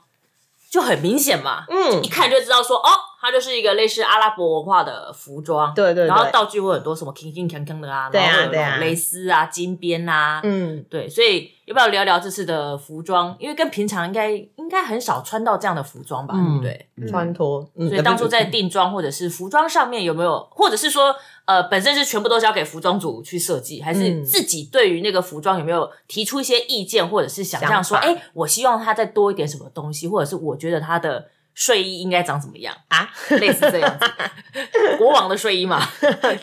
[0.69, 2.89] 就很明显嘛，嗯，一看就知道说哦。
[3.19, 13.35] 它就是一个类似阿拉伯文化的服装，对对，然后道具会很多，什么铿铿锵锵的啊，对啊对啊，蕾丝啊、金边啊，嗯，对，所以要不要聊聊这次的服装？
[13.39, 17.09] 因为跟平常应该应该很少穿到这样的服装吧，对不对？
[17.09, 21.13] 穿脱，所以当初在定妆或者是服装上面有没有，或者是说
[21.47, 31.31] 呃，本身是全部都交给服装组去设计，还是自己对于那个服装有没有提出一些意见，或者是想象说，哎，我希望它再多一点什么东西，或者是我觉得它的。
[31.57, 33.09] 睡衣应该长什么样啊？
[33.39, 34.05] 类似这样子，
[34.99, 35.81] 国王的睡衣嘛，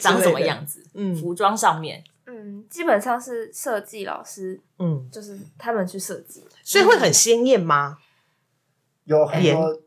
[0.00, 0.84] 长什么样子？
[0.94, 7.98] 嗯，服装上面，嗯，基本上是设计老师，嗯，就是他们去设计，所以会很鲜艳吗？
[9.04, 9.80] 有很多。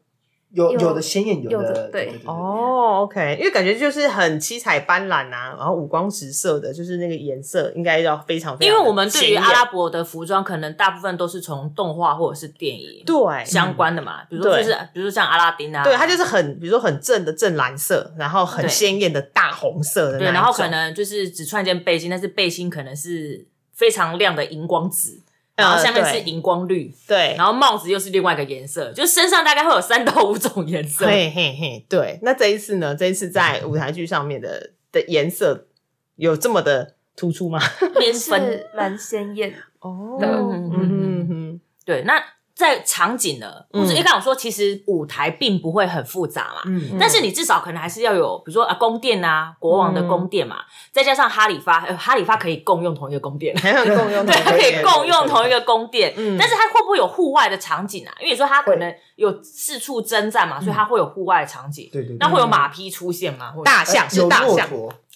[0.51, 8.57] 有有的鲜艳，有的对哦，OK，因为感觉就是很七彩斑斓啊，然后五光十色的，就是那个颜色应该要非常。
[8.61, 25.21] 因为我们对于阿拉伯的服装，可能大部分都是从动画或者是电影对相关的嘛，比如说就是比如说像阿拉丁啊，对，它就是很比如说很正的正蓝色，然后很鲜艳的大红色的，对，然后可能就是只穿一件背心，但是背心可能是非常亮的荧光紫。
[25.57, 31.05] 然后下面是荧光绿，对，然后帽子又是另外一个颜色，就身上大概会有三到五种颜色。
[31.05, 32.19] 嘿嘿嘿，对。
[32.21, 32.95] 那这一次呢？
[32.95, 35.65] 这一次在舞台剧上面的的颜色
[36.15, 37.59] 有这么的突出吗？
[37.99, 38.39] 颜色
[38.75, 40.19] 蛮鲜艳哦。
[40.21, 42.23] 嗯嗯嗯，对，那。
[42.57, 50.57] 在场景呢，或者你刚我说，其实舞台并不会很复杂嘛，嗯，但是你至少可能还是要有，比如说啊，宫殿啊，国王的宫殿嘛，
[50.91, 58.11] 再加上哈里发，哈里发可以共用同一个宫殿，共用，对，可以共用同一个宫殿， 嗯，但是它会不会有户外的场景啊？
[58.19, 63.53] 因为你说它可能有四处征战嘛，所以它会有户外的场景，对对，那会有马匹出现吗？
[63.63, 64.67] 大象是大象。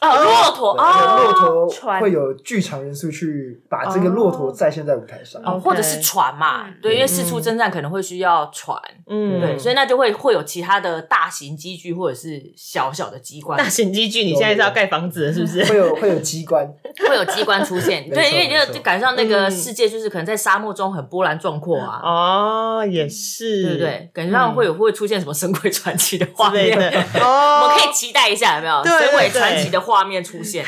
[0.02, 8.76] 哦，骆驼哦，骆驼会有剧场元素去把这个骆驼再现在舞台上，哦，或者是船嘛，对，因为四处征战可能会需要船，
[9.08, 13.58] 嗯，对，所以那就会会有其他的大型机具或者是小小的机关。
[13.60, 15.64] 大型机具，你现在是要盖房子是不是？
[15.66, 16.68] 会有会有机关，
[17.08, 24.10] 会有机关出现，对，因为你就赶上那个世界，就是可能在沙漠中很波澜壮阔啊，哦，也是，对不对？
[24.12, 26.76] 感觉上会有会出现什么神鬼传奇的画面，
[27.22, 28.84] 哦， 我们可以期待一下，有没有？
[28.84, 29.91] 神鬼传奇的画？
[29.92, 30.66] 画面出现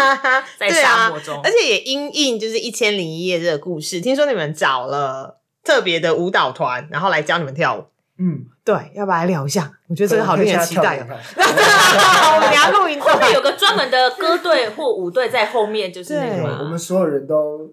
[0.58, 3.98] 在沙漠中，而且也因应就是一千零一夜这个故事。
[4.02, 7.84] 听说你们找了特别的舞蹈团，然后来教你们跳舞。
[8.18, 9.72] 嗯，对，要不要来聊一下？
[9.88, 10.98] 我觉得这个好令人期待。
[11.00, 16.58] 我们要录音， 后面有个专门的歌队或舞队在后面，就是那个。
[16.62, 17.70] 我们所有人都。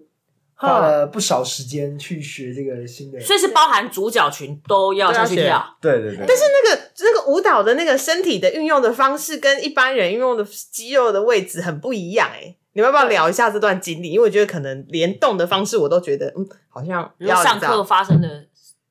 [0.58, 5.62] 花了不少时间去学这个新的，所以是包含主角群都要下去跳。
[5.80, 6.24] 对对对。
[6.26, 12.56] 但是那个那个舞蹈的那个身体的运用的方式，跟一般人运用的肌肉的位置很不一样哎。
[12.72, 14.10] 你们要不要聊一下这段经历？
[14.10, 18.46] 因为我觉得可能连动的方式我都觉得嗯，好像要上课发生的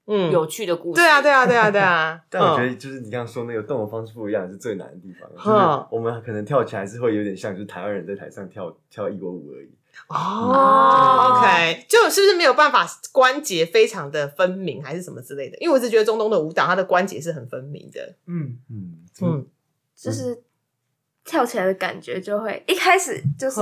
[0.07, 0.95] 嗯有趣的故事。
[0.95, 2.19] 对啊对啊对啊对啊。
[2.29, 5.29] 但我觉得就是你刚刚说那个动的方式不一样是最难的地方。
[5.31, 9.69] 就是我们可能跳起来是会有点像，就是台湾人在台上跳跳一国舞而已。
[10.07, 15.57] 哦，OK，就是不是没有办法关节非常的分明，还是什么之类的？
[15.57, 18.15] 因为我是觉得中东的舞蹈，它的关节是很分明的。
[18.27, 19.47] 嗯嗯嗯，
[19.95, 20.43] 就是
[21.23, 23.59] 跳起来的感觉就会一开始就是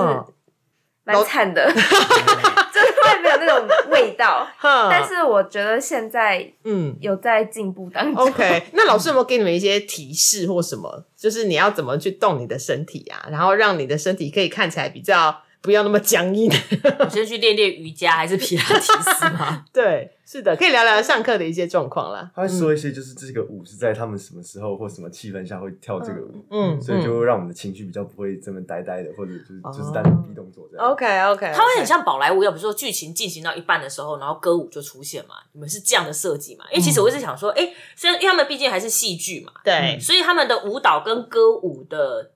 [1.06, 4.46] 蛮惨的， 就是会没有那种味道。
[4.62, 8.22] 但是我觉得现在嗯有在进步当中。
[8.28, 11.06] OK，那老师有没有给你们一些提示或什么？
[11.16, 15.42] 就是你要怎么去动你的身体啊，然后让你的身体可以看起来比较。
[15.64, 16.52] 不要那么僵硬。
[17.00, 19.66] 我先去练练瑜伽还是皮拉提斯吗？
[19.74, 22.30] 对，是的，可以聊聊上课的一些状况啦。
[22.36, 30.86] 他会说一些，就是这个舞是在他们什么时候或什么气氛下会跳这个舞，嗯，所以就会让我们的情绪比较不会这么呆呆的，或者就是就是单逼动作这样。
[30.92, 35.36] OK OK，它会很像宝莱坞，要比如说剧情进行到一半的时候，然后歌舞就出现嘛。
[35.54, 36.66] 你们是这样的设计嘛？
[36.72, 42.33] 因为其实我一直想说，哎，虽然因为他们毕竟还是戏剧嘛，对，所以他们的舞蹈跟歌舞的。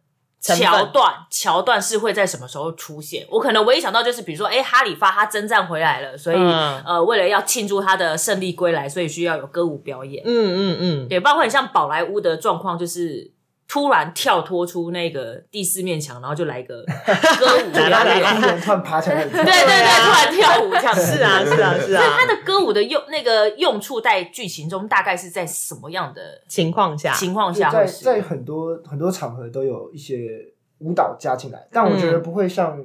[0.56, 3.26] 桥段，桥段是会在什么时候出现？
[3.30, 10.24] 我可能唯一想到就是，比如说，哎，哈里发他征战回来了，所以、嗯呃，为了要庆祝他的胜利归来，所以需要有歌舞表演。
[10.26, 13.32] 嗯嗯嗯，对，包括很像宝莱坞的状况，就是
[13.68, 16.84] 突然跳脱出那个第四面墙，然后就来一个
[17.38, 18.24] 歌舞表来来演。
[18.24, 21.02] 来艺人突然爬起来，对对对对，突然跳舞这样子。
[21.02, 30.46] 是啊是啊是所以啊，他的歌舞的用那个用处在剧情中大概是在什么样的情况下，情况下在在很多很多场合都有一些
[30.80, 32.82] 舞蹈加进来，但我觉得不会像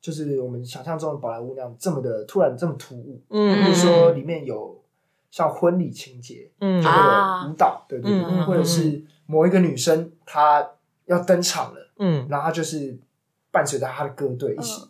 [0.00, 3.20] 就是我们想象中的宝莱坞那样这么的突然这么突兀。
[3.28, 4.80] 嗯比如说里面有
[5.30, 10.66] 像婚礼情节，嗯就啊会有舞蹈，对对对，嗯嗯或者是某一个女生她
[11.06, 12.98] 要登场了，嗯然后她就是
[13.50, 14.82] 伴随着她的歌队一起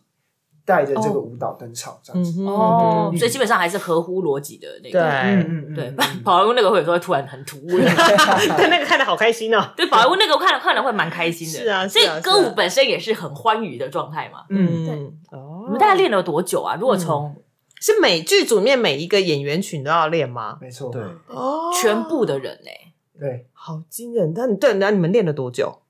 [0.64, 2.40] 带着这个舞蹈登场，这样子。
[2.40, 5.00] 嗯哦，所以基本上还是合乎逻辑的那对个。
[5.00, 7.68] 嗯嗯对嗯，宝莱坞那个会有时候突然很突兀。
[7.70, 11.58] 对那个看的好开心哦， 对，宝莱坞那个看了看了会蛮开心的。
[11.60, 14.44] 是啊所以歌舞本身也是很欢愉的状态嘛。
[14.50, 14.94] 嗯，对
[15.38, 16.76] 哦你们大概练了多久啊？
[16.80, 17.36] 如果从
[17.78, 20.58] 是每剧组里面每一个演员群都要练吗？
[20.60, 22.70] 没错，对，哦全部的人呢？
[23.18, 24.32] 对，好惊人！
[24.34, 25.82] 但你对，那你们练了多久？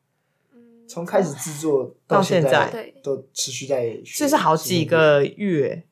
[0.54, 2.70] 嗯从开始制作到现现在。
[2.70, 2.94] 对。
[3.02, 5.84] 都持续在学，这是好几个月，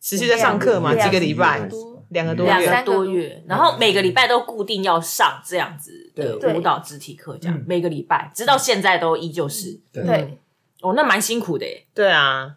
[0.00, 1.68] 持续在上课嘛，两几个礼拜？
[2.10, 2.66] 两，个多两月。
[2.68, 7.64] 个多月，然后每个礼拜都固定要上这样子的舞蹈肢体课，这样嗯。
[7.66, 9.80] 每个礼拜，直到现在都依旧是。
[9.92, 10.04] 对。
[10.04, 10.38] 对，
[10.82, 11.86] 哦，那蛮辛苦的耶。
[11.94, 12.56] 对啊，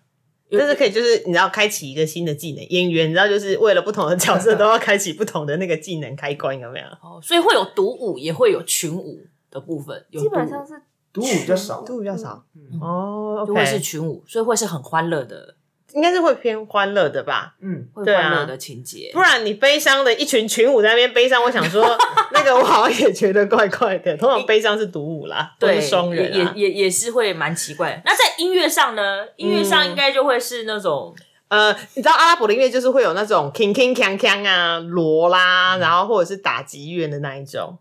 [0.51, 6.85] 但是可以就是你知道开启一个新的技能，演员你知道就是为了不同的角色都要开启不同的那个技能开关，有没有？
[7.01, 10.57] 哦，所以会有独舞，也会有群舞的部分，有基本独舞。
[10.57, 10.81] 上是
[11.11, 12.43] 独舞比较少，独舞比较少。
[12.55, 15.55] 嗯哦就会是群舞，所以会是很欢乐的，
[15.93, 17.55] 应该是会偏欢乐的吧？
[17.61, 19.09] 嗯，会对啊欢乐的情节。
[19.13, 21.97] 不然你悲伤的一群群舞在那边悲伤，我想说
[22.31, 24.15] 那个我好像也觉得怪怪的。
[24.17, 26.53] 通常悲伤是独舞啦，都对，是双人啊。
[26.55, 28.01] 也也也也是会蛮奇怪的。
[28.05, 29.25] 那在音乐上呢？
[29.37, 31.15] 音乐上应该就会是那种
[31.49, 37.77] 呃，你知道阿拉伯的音乐就是会有那种 king king kang kang 啊、锣啦，然后或者是打击乐的那一种。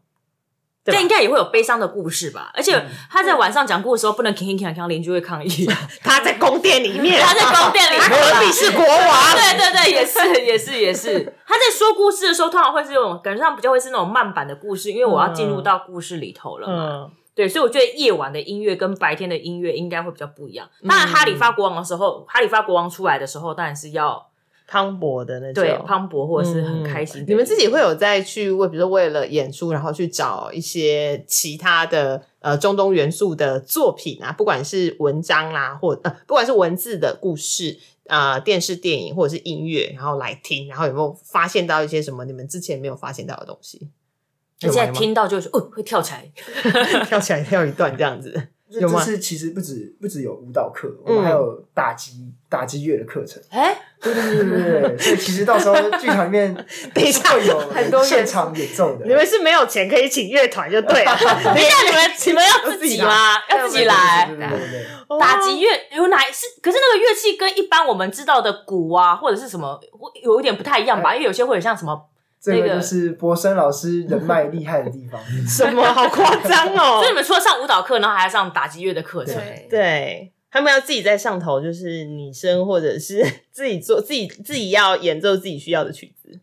[0.88, 2.50] 对吧这应该也会有悲伤的故事吧？
[2.54, 5.48] 而且他在晚上讲故事的时候不能铿铿锵锵，邻居会抗议。
[6.02, 9.34] 他在宫殿里面，他在宫殿里面他隔壁是国王。
[9.34, 11.36] 对对对，也是也是也是。
[11.46, 16.74] 他在说故事的时候，通常会是那种感觉上比较会是那种慢版的故事，因为我要进入到故事里头了嘛。
[16.74, 20.68] 嗯，对，所以我觉得夜晚的音乐跟白天的音乐应该会比较不一样。
[20.88, 24.26] 当然，哈里发国王的时候，哈里发国王出来的时候，当然是要
[24.70, 25.64] 磅礴的那种。
[25.64, 37.78] 对磅礴或者是很开心、嗯你们自己会有在去为，比如说为了演出，然后去找一些其他的呃中东元素的作品啊，不管是文章啦，或呃不管是文字的故事。
[38.08, 43.90] 呃，电视、电影或者是音乐，然后来听，然后有没有发现到一些什么你们之前没有发现到的东西？
[44.58, 46.32] 现在有吗听到就是哦，会跳起来。
[47.04, 48.32] 跳起来跳一段这样子，
[48.70, 53.42] 这有吗这次其实不止不止有舞蹈课，我嗯们还有打击打击乐的课程。
[53.50, 56.54] 哎，对 对对对对对，所以其实到时候剧场里面
[56.94, 59.04] 等一下会有 很多现场演奏的。
[59.06, 61.16] 你们是没有钱可以请乐团就对了。
[61.44, 63.34] 等一下，你们你们要自己吗？
[63.50, 64.36] 要自己来对。
[64.36, 64.68] 对对对
[65.08, 66.46] 对，打击乐有哪是？
[66.62, 71.14] 可是那个乐器跟一般我们知道的鼓啊，或者是什么，会有一点不太一样吧？
[71.14, 72.00] 因为有些会有像什么，
[72.40, 75.20] 这那个个就是博生老师人脉厉害的地方。
[75.48, 77.08] 什么好夸张哦所以！
[77.08, 79.34] 你们除了上舞蹈课，然后还要上打击乐的课程。
[79.34, 86.40] 对对他们要自己在上头，就是拟声或者是 自己做自己自己要演奏自己需要的曲子。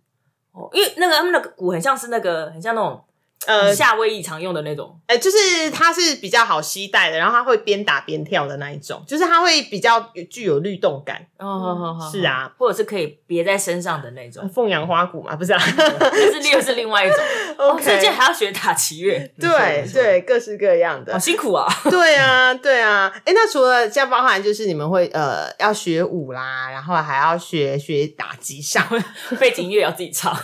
[0.52, 3.02] 哦，因为那个他们的鼓很像是那个很像那种
[3.46, 5.00] 呃，夏威夷常用的那种。
[5.08, 11.26] 呃，就是它是比较好携带的，然后它会边打边跳的那一种，就是它会比较具有律动感。
[11.38, 15.62] 哦，是啊，或者是可以别在身上的那种，凤阳花鼓嘛，不是啊
[16.00, 17.18] 但是又是另外一种。
[17.60, 21.20] 哦，？OK，所以这还要学打击乐，对对，各式各样的好。
[21.20, 21.68] 辛苦啊！
[21.90, 23.12] 对啊，对啊。
[23.26, 28.84] 哎，那除了这样，包含就是你们会呃要学舞啦，然后还要学学打击上，
[29.40, 30.36] 背景音乐要自己唱，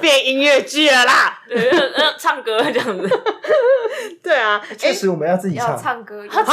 [0.00, 1.40] 变音乐剧了啦。
[1.48, 3.08] 对，要唱歌这样子。
[4.22, 5.76] 对啊，确实我们要自己唱。
[5.80, 6.44] 唱歌，啊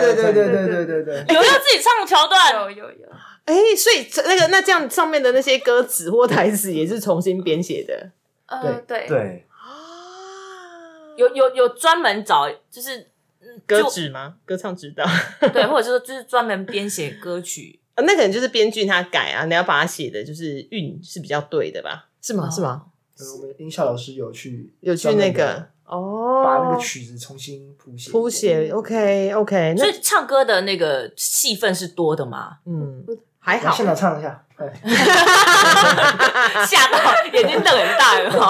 [0.00, 1.34] 对对对对对对对对。
[1.34, 3.08] 有要自己唱的桥段，有有有，
[3.44, 8.10] 哎，所以这那个那这样上面的那些歌词或台词也是重新编写的
[8.46, 12.98] 呃对对，啊有有有专门找，就是
[13.40, 14.34] 嗯歌就指吗？
[14.44, 15.04] 歌唱指导。
[15.52, 17.80] 对，或者是就是专门编写歌曲。
[17.94, 22.06] 呃那可能就是编剧他改啊，你要把它写的就是韵是比较对的吧？
[22.22, 22.48] 是吗？
[22.48, 22.86] 哦是吗？
[23.22, 28.10] 呃我们音效老师有去有去那个哦，把那个曲子重新谱写。
[28.10, 32.56] 谱写，OK OK，那所以唱歌的那个戏份是多的吗？
[32.66, 33.04] 嗯
[33.44, 34.44] 还好现，场唱一下。
[34.56, 34.66] 哎
[36.64, 36.98] 吓到
[37.32, 38.42] 眼睛瞪很大，有没有？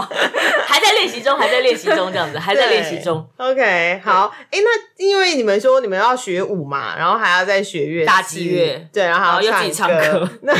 [0.66, 3.26] 还在练习中，还在练习中，这样子，还在练习中。
[3.38, 10.52] OK，好，哎、那因为你们说你们要学舞嘛，然后还要再学乐器打击乐对，然后还然后又自己唱歌 那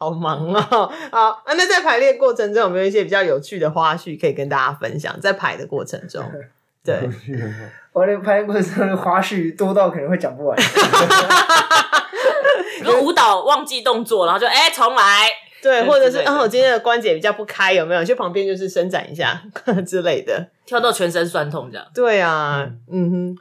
[0.00, 0.90] 好忙哦。
[1.12, 5.20] 好，啊那在排练过程中有没有一些比较有趣的花絮可以跟大家分享？
[5.20, 6.24] 在排的过程中，
[6.82, 7.06] 对，
[7.92, 10.56] 我的排练过程中的花絮多到可能会讲不完。
[10.56, 10.64] 比
[12.82, 15.28] 如舞蹈忘记动作，然后就哎重来，
[15.62, 18.02] 对，或者是之类的啊，我今天的关节比较不开，有没有？
[18.02, 19.42] 去旁边就是伸展一下
[19.86, 20.48] 之类的。
[20.64, 21.86] 跳到全身酸痛这样。
[21.94, 23.36] 对啊，嗯哼，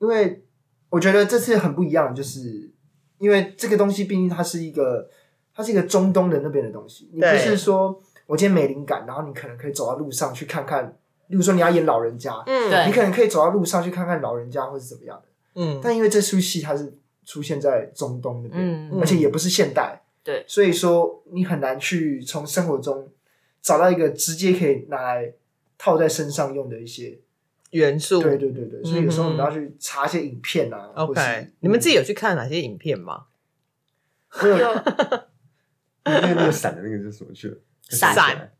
[0.00, 0.42] 因为
[0.90, 2.68] 我觉得这次很不一样，就是
[3.18, 5.08] 因为这个东西毕竟它是一个，
[5.56, 7.08] 它是一个中东的那边的东西。
[7.12, 10.84] 你不是说我今天没灵感，然后你可能可以走到路上去看看，
[11.28, 15.24] 例如说你要演老人家，嗯，对你可能可以走到路上去看看老人家或是怎么样的。
[15.54, 16.92] 嗯，但因为这出戏它是
[17.24, 23.08] 出现在中东那边，嗯而且也不是现代，对所以说你很难去从生活中
[23.62, 25.32] 找到一个直接可以拿来
[25.78, 27.18] 套在身上用的一些。
[27.70, 28.22] 元素。
[28.22, 30.88] 对对对对，所以有时候你要去查一些影片啊。
[30.94, 33.24] 或是 OK，你们自己有去看哪些影片吗？
[34.40, 34.74] 我有有
[36.06, 37.56] 那个那个伞的那个是什么去了？
[37.90, 38.50] 伞伞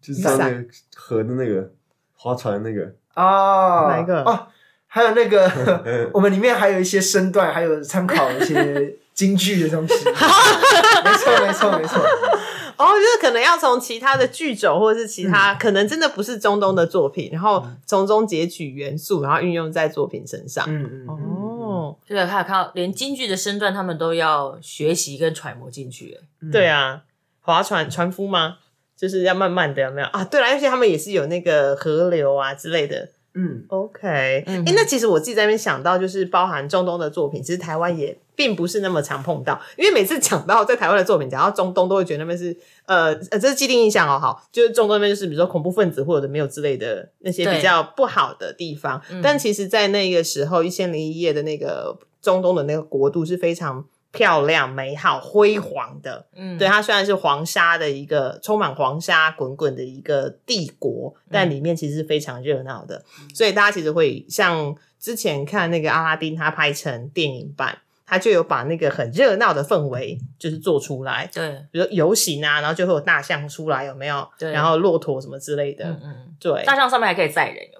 [0.00, 0.64] 就是在那个
[0.94, 1.72] 河的那个
[2.14, 4.46] 划船的那个，哦，哪一个哦，
[4.86, 9.94] 还有那个， 我们里面还有一些身段，还有参考一些京剧的东西。
[10.04, 11.98] 没错，没错，没错。
[12.76, 20.64] 哦，就是可能要从其他的剧种或者是其他、可能真的不是中东的作品，然后从中截取元素，然后运用在作品身上。
[20.66, 26.20] 嗯嗯嗯哦，对，还有看到连京剧的身段，他们都要学习跟揣摩进去。
[26.52, 27.02] 对啊，
[27.40, 28.58] 划船船夫吗？
[28.96, 30.22] 就是要慢慢的，有没有啊？
[30.24, 33.08] 对了，而且他们也是有那个河流啊之类的。
[33.34, 42.56] 嗯，OK，哎、嗯那其实我自己在那边想到，就是包含中东的作品，其实台湾也并不是那么常碰到，因为每次讲到在台湾的作品，讲到中东，都会觉得那边是
[42.86, 49.20] 呃呃，这是既定印象哦，好，就是中东那边就是比如说恐怖分子或者没有之类的那些比较不好的地方，嗯。
[49.22, 56.58] 但其实，在那个时候，一千零一夜的那个中东的那个国度是非常漂亮、美好、辉煌的，嗯。
[56.58, 63.02] 对，它虽然是黄沙的一个充满黄沙滚滚的一个帝国，但里面其实是非常热闹的，
[63.34, 71.30] 所以大家其实会像之前看那个阿拉丁，它拍成电影版，他就有把那个很热闹的氛围就是做出来。
[71.32, 74.28] 对，比如游行啊，然后就会有大象出来，有没有？
[74.36, 74.50] 对。
[74.50, 77.79] 然后骆驼什么之类的，嗯嗯，对，大象上面还可以载人，有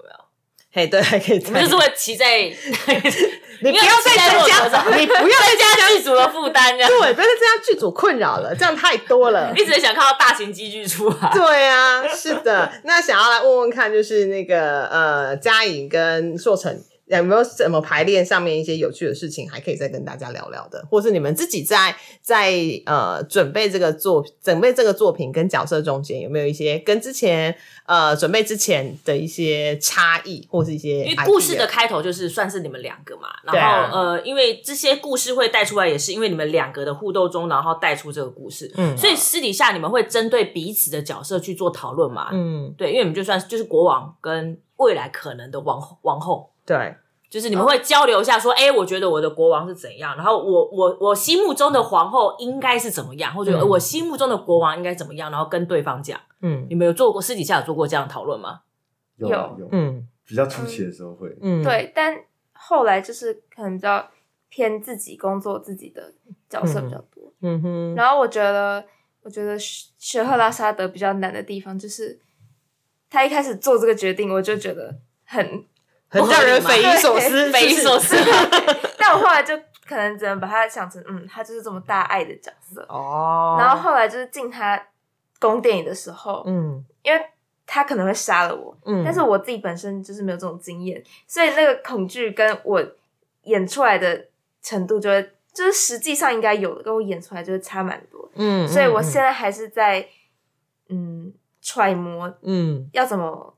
[0.73, 1.43] 嘿，对，还可以。
[1.47, 2.53] 我们就是会骑在， 你
[3.59, 6.89] 你不要再增加， 你不要再增加剧组的负担，这样。
[6.89, 9.51] 对，不要再增加剧组困扰了，这样太多了。
[9.53, 11.29] 你只是想看到大型机具出来。
[11.33, 12.71] 对啊，是的。
[12.83, 16.81] 那想要来问问看，就是那个呃，嘉颖跟硕成
[17.17, 22.53] 有没有什么排练上面一些有趣的事情，还可以再跟大家聊聊的，或是你们自己在在
[22.85, 27.55] 呃准备这个作准备这个作品跟角色中间有没有一些跟之前
[27.85, 42.73] 呃准备之前的一些差异，或是一些因为故事的开头就是算是你们两个嘛，然后、呃，因为这些故事会带出来，也是因为你们两个的互动中，然后带出这个故事，嗯所以私底下你们会针对彼此的角色去做讨论嘛，嗯。
[42.77, 46.95] 对，因为你们就算就是国王跟未来可能的王后王后，对。
[47.29, 56.19] 就是你们会交流一下，说，哎、我觉得我的国王是怎样，然后我我我心目中的皇后应该是怎么样，或者我心目中的国王应该怎么样，然后跟对方讲。
[56.41, 56.67] 嗯。
[56.69, 58.59] 你们有做过私底下有做过这样的讨论吗？
[59.15, 59.35] 有有。
[59.59, 60.05] 有，嗯。
[60.27, 62.17] 比较初期的时候会，嗯，对，但
[62.51, 64.05] 后来就是可能比较
[64.49, 66.13] 偏自己工作自己的
[66.49, 67.31] 角色比较多。
[67.41, 67.95] 嗯哼。
[67.95, 68.83] 然后我觉得，
[69.23, 72.19] 我觉得雪雪赫拉沙德比较难的地方就是，
[73.11, 74.95] 他一开始做这个决定，我就觉得
[75.25, 75.63] 很
[76.09, 78.15] 很让人匪夷所思，匪夷所思。
[78.97, 79.55] 但我后来就
[79.85, 82.81] 可能只能把他想成，嗯，他就是这么大爱的角色。
[82.87, 84.81] 哦，然后后来就是进他
[85.39, 87.21] 宫殿里的时候，嗯因为
[87.67, 92.81] 他可能会杀了我，嗯，但是我自己本身就是没有这种经验，所以那个恐惧跟我
[93.43, 94.27] 演出来的
[94.61, 98.29] 程度就会，就是实际上应该有的，跟我演出来就会差蛮多。
[98.35, 100.07] 嗯，所以我嗯现在还是在
[100.89, 102.89] 嗯揣摩嗯。
[102.93, 103.57] 要怎么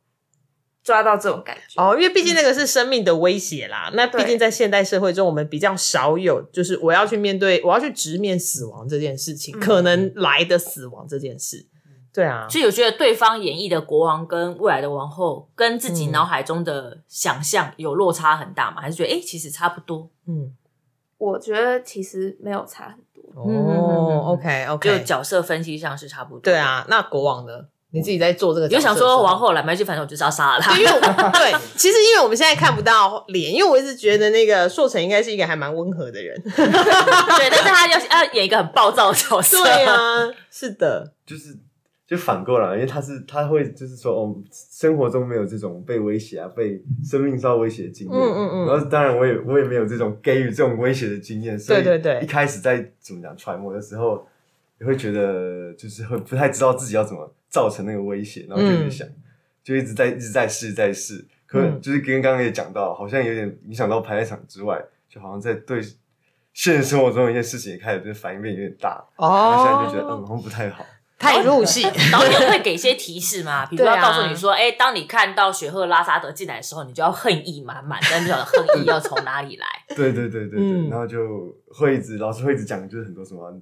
[0.83, 1.81] 抓到这种感觉。
[1.81, 3.89] 哦，因为毕竟那个是生命的威胁啦。
[3.93, 11.67] 那毕竟在现代社会中，我们比较少有，就是我要去面对，我要去直面死亡这件事情，嗯可能来的死亡这件事。
[12.13, 18.81] 对啊，所以我觉得对方演绎的国王跟未来的王后，跟自己嗯脑海中的想象有落差很大嘛？
[18.81, 20.11] 还是觉得哎、诶其实差不多？
[20.27, 20.53] 嗯，
[21.17, 23.23] 我觉得其实没有差很多。
[23.35, 26.41] 哦，OK OK，就角色分析上是差不多。
[26.41, 26.85] 对，啊。
[26.87, 27.65] 那国王呢？
[27.93, 30.73] 你自己在做这个你就想说王后来买去，反正我就是要杀了他。
[30.73, 30.99] 对，因为我
[31.37, 36.35] 对，其实因为我们现在看不到脸，因为我一直觉得那个硕成应该是一个还蛮温和的人。
[36.43, 39.63] 对，但是他要要演一个很暴躁的角色。
[39.63, 41.55] 对啊，是的，就是
[42.07, 48.19] 就反过来，因为他是他会就是说，哦，生活中没有这种被威胁啊、被生命受到威胁的经验。
[48.19, 54.25] 嗯嗯嗯然后当然我也我也没有这种给予这种威胁的经验，所以对对对一开始在怎么讲揣摩的时候，
[54.79, 59.07] 也会觉得就是会不太知道自己要怎么造成那个威胁，然后就一直想，
[59.63, 61.25] 就一直在一直在试在试。
[61.45, 65.79] 可能就是跟刚刚也讲到，好像有点影响到排练场之外，就好像在对
[66.51, 70.83] 现实生活中的一件事情也开始就是反应变有点大，哦然后现在就觉得嗯好像不太好。
[71.19, 71.83] 太入戏。
[72.11, 73.65] 导演会给一些提示嘛？
[73.67, 79.65] 比如要告诉你说，哎、当你看到雪鹤拉萨德进来的时候，你就要恨意满满，但不晓得恨意要从哪里来。
[79.95, 83.57] 对对对对对，嗯然后就会一直老师会一直讲，就是很多什么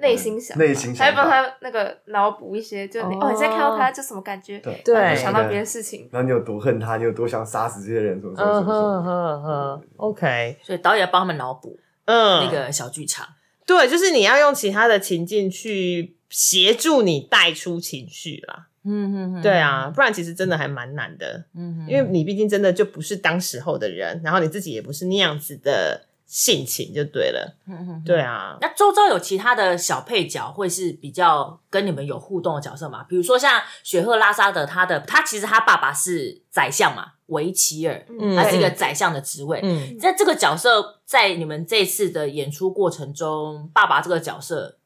[0.00, 0.64] 内心想法。
[0.64, 4.80] 内心想还会帮，他那个脑补一些，就你哦哦，你现在看到他就什么感觉，对。
[4.84, 5.16] 对。
[5.16, 6.08] 想到别的事情。
[6.12, 9.02] 然后你有多恨他，你有多想杀死这些人，什么什么什嗯哼么什么。
[9.02, 13.26] 哼哼，OK，所以导演要帮他们脑补嗯，那个小剧场。
[13.66, 18.66] 对，就是你要用其他的情境去协助你带出情绪啦。
[18.82, 21.86] 嗯嗯对，啊，不然其实真的还蛮难的，嗯。
[21.86, 27.56] 因为你毕竟真的就不是当时候的人，然后你自己也不是那样子的性情，就对了。
[27.66, 33.04] 嗯对啊，那周遭有其他的小配角会是比较跟你们有互动的角色吗？
[33.08, 39.58] 比如说像雪鹤拉沙德，他的他其实他爸爸是宰相嘛，维齐尔，嗯他是一个宰相的职位。
[39.64, 44.78] 嗯，那这个角色在你们这次的演出过程中，爸爸这个角色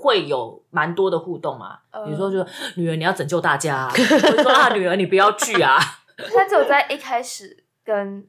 [0.00, 1.80] 会有蛮多的互动吗？
[1.90, 5.78] 呃比如说，就女儿你要拯救大家、 啊，或者说啊女儿你不要去啊，
[6.16, 8.26] 他只有在一开始跟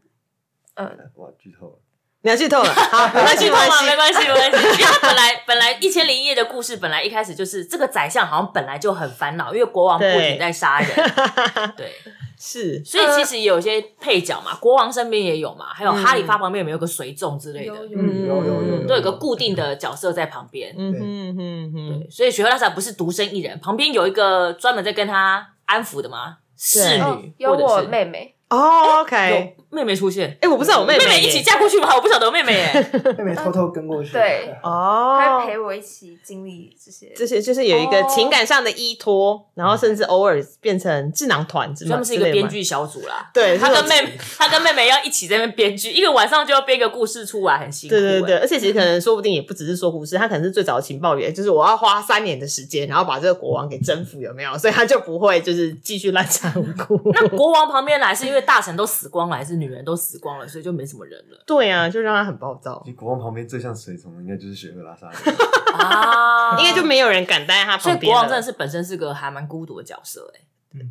[0.75, 1.79] 嗯哇，剧透了！
[2.24, 4.57] 你要剧透了，好，没关系，没关系，没关系，没关系。
[4.57, 10.89] 因为他本来本来一千零一夜的故事，本来一开始就是这个宰相好像本来就很烦恼，因为国王不停在杀人，
[11.76, 11.91] 对，
[12.39, 16.01] 是，所以其实有些配角嘛，国王身边也有嘛，还有嗯。
[16.01, 20.74] 哈里发旁边有没有个随从之类的，有有嗯，有有有有，都有个固定的角色在旁边。
[20.78, 26.38] 嗯嗯嗯嗯，对，所以雪鹤拉萨不是独身一人，旁边有一个专门在跟他安抚的吗？
[26.57, 30.38] 侍哦女，我妹妹，哦，OK，有妹妹出现。
[30.41, 31.89] 哎，我不知道我妹妹妹一起嫁过去吗？
[31.95, 32.91] 我不晓得我妹妹耶。
[33.17, 34.11] 妹妹偷偷跟过去。
[34.11, 37.11] 对哦，她陪我一起经历这些。
[37.15, 43.30] 这些就是有一个情感上的依托，然后甚至偶尔变成智囊团之类，他们是一个编剧小组啦。
[43.34, 47.95] 对他跟妹妹，他跟妹妹要一起在那边编剧，一个晚上就要编一个故事出来，很辛苦。
[47.95, 54.57] 对对对，哎，而且其实可能说不定也不只是说故事，他可能是最早的情报员，就是我要花三年的时间，然后把这个国王给征服，有没有？
[54.57, 57.11] 所以他就不会就是继续滥杀无辜。
[57.13, 65.32] 那国王旁边来是因为大臣都死光了，还是女人都死光了，所以就没什么人了对啊，就让他很暴躁其，实国王旁边最像随从，应该就是雪鹤拉萨德。
[65.74, 68.16] 啊 应该就没有人敢待在他所以旁边了。
[68.16, 70.41] 国王真的是本身是个还蛮孤独的角色哎。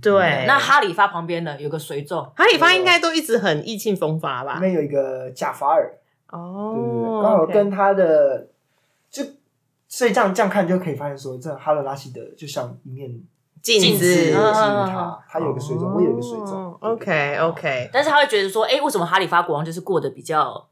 [0.00, 0.44] 对。
[0.46, 4.60] 那哈里发旁边呢有个随从，哈里发应该都一直很意气风发吧里？
[4.60, 5.98] 面有一个贾法尔，
[6.30, 8.48] 对对对，哦，刚好 OK 跟他的
[9.10, 9.24] 就，
[9.88, 13.20] 所以这样这样看就可以发现说，这哈勒拉希德就像一面
[13.62, 16.50] 镜镜子他，他有一个水肿，我有一个水种。
[16.50, 20.68] 哦 OK OK，但是他会觉得说，哎，为什么哈利发国王就是过得比较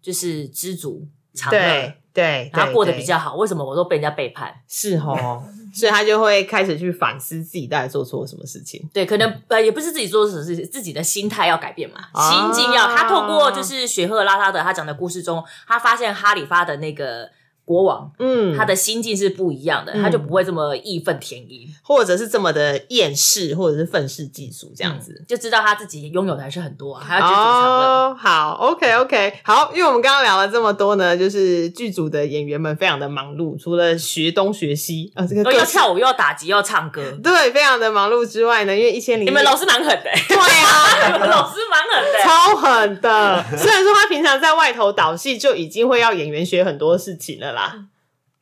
[0.00, 4.54] 就是知足常乐，对对，然后过得比较好，为什么我都被人家背叛？
[4.66, 5.42] 是哦，
[5.74, 8.88] 所以他就会开始去反思自己到底做错了什么事情。
[8.94, 12.86] 对，可能呃也不是自己做什么事情，自己的心态要改变嘛，啊心境要。
[12.86, 17.28] 他透过就是雪鹤拉拉的他讲的故事中，他发现哈里发的那个
[17.64, 25.24] 国王，嗯，他的心境是不一样的，嗯他就不会这么义愤填膺，或者是这么的厌世，或者是愤世嫉俗这样子。
[25.26, 27.84] 就知道他自己拥有的还是很多啊，还要知足常乐。
[27.86, 37.02] 哦，好，OK OK，好，因为我们刚刚聊了这么多呢，就是剧组的演员们非常的忙碌，除了学东学西啊，这个都各式要跳舞，又要打击，又要唱歌。
[37.22, 42.24] 对，非常的忙碌之外呢，因为一千零你们老师蛮狠的、欸，对啊， 你们老师蛮狠的、欸。
[42.24, 43.44] 超狠的。
[43.56, 47.74] 虽然说他平常在外头导戏就已经会要演员学很多事情了啦，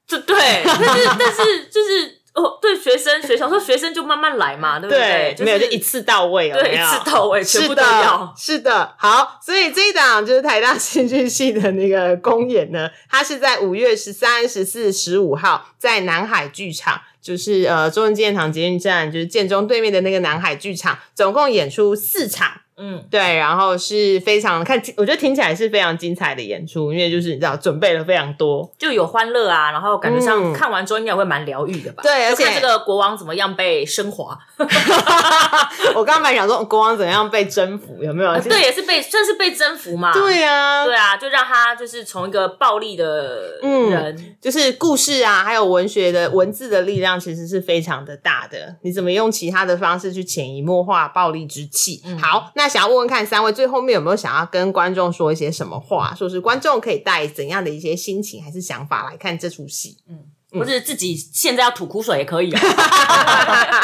[0.06, 5.36] 就对，但是但是 就是哦，对学生学小时候学生就慢慢来嘛，对不对？
[5.44, 17.00] 没有就一次到位有有，对一次到位全部是的都要是的，好，所以这一档就是台大戏剧系的那个公演呢，它是在五月十三、十四、十五号在南海剧场。
[17.22, 22.62] 就是呃，中正纪念堂捷运站，就是建中对面的那个南海剧场，总共演出四场。
[22.76, 32.02] 嗯，对，然后是非常看，我觉得听起来是非常精彩的演出，因为就是你知道准备了非常多，就有欢乐啊，然后感觉上嗯看完之后应该会蛮疗愈的吧？
[32.02, 34.36] 对而且看这个国王怎么样被升华，
[35.94, 38.40] 我刚刚本来想说国王怎样被征服，有没有？
[38.40, 40.12] 对，也是被算是被征服嘛。
[40.12, 48.76] 对啊，对啊，就让他就是从一个暴力的嗯人，就是故事啊，还有文学的文字的力量，其实是非常的大的。
[48.82, 52.00] 你怎么用其他的方式去潜移默化暴力之气？
[52.04, 56.14] 嗯好，那想要问问看三位最后面有没有想要跟观众说一些什么话？
[56.16, 59.98] 说是观众可以带怎样的一些心情还是想法来看这出戏？
[60.08, 62.60] 嗯或者自己现在要吐苦水也可以啊。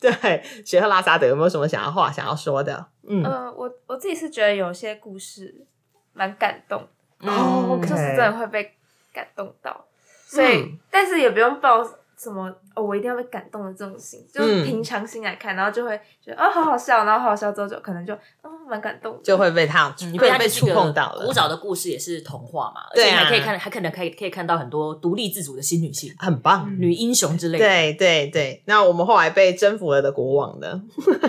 [0.00, 2.84] 对，学赫拉萨德有没有什么想要话想要说的？
[3.08, 5.64] 嗯，呃，我我自己是觉得有些故事
[6.12, 6.84] 蛮感动，
[7.20, 8.72] 哦就是真的会被
[9.12, 9.84] 感动到，
[10.26, 11.88] 所以、嗯但是也不用抱
[12.22, 14.64] 什么哦，我一定要被感动的这种心，就是嗯。
[14.64, 21.26] 平常心来看，然后就会觉得哦，好好笑，然后好好笑之后就可能就哦蛮感动的，就会被他你被被触碰到了。
[21.26, 26.72] 古，早的故事也是童话嘛，而且还可以看，还可能可以可以看到很多独立自主的新女性、很棒。
[26.78, 27.64] 女英雄之类的。
[27.64, 30.82] 对对对，那我们后来被征服了的国王呢，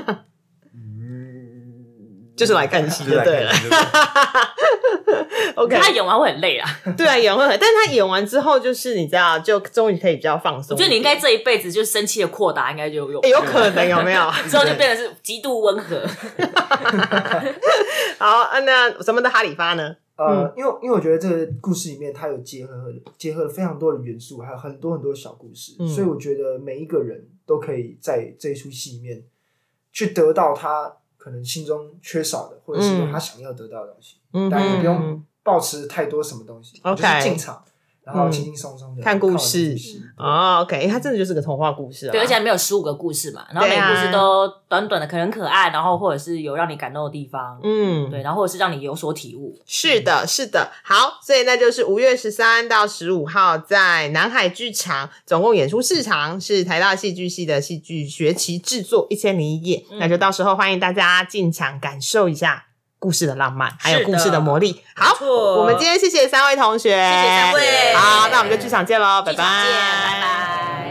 [0.08, 0.18] 嗯，
[2.36, 3.52] 就是来 看戏就来对了
[5.56, 6.68] OK，他演完会很累啊，
[6.98, 10.78] 对啊，演会很，但是他演完之后，就是你知道，就终于可以比较放松一点。
[10.78, 14.32] 我觉得你应该这一辈子就是生气的扩大，应该就有欸有可能有没有？
[14.50, 16.04] 之后就变得是极度温和。
[18.18, 19.96] 好，啊那什么的哈里发呢？
[20.16, 29.24] 呃，因为因为我觉得这个故事里面它有结合结合了非常多的元素，还有很多很多小故事，嗯所以我觉得每一个人都可以在这一出戏里面
[29.92, 30.92] 去得到他
[31.24, 37.64] 可能心中缺少的，或者是说他想要得到的东西，嗯但也不用抱持太多什么东西就是进场，
[38.06, 40.00] 然后轻轻松松的看故事事。
[40.18, 42.12] 哦，OK，它真的就是个童话故事啊。
[42.12, 49.58] 对，而且还没有十五个故事嘛，然后每个故事都短短的，可能很可爱，然后或者是有让你感动的地方，嗯，对，然后或者是让你有所体悟。
[49.66, 50.72] 是的，是的。
[50.84, 62.66] 好，所以那就是五月十三到十五号在南海剧场，总共演出四场，是台大戏剧系的戏剧学期制作《一千零一夜》嗯那就到时候欢迎大家进场感受一下
[63.04, 64.82] 故事的浪漫，还有故事的魔力。
[64.96, 67.94] 好我们今天谢谢三位同学，谢谢三位。
[67.94, 69.44] 好，那我们就剧场见喽，拜拜。
[69.44, 70.83] 拜拜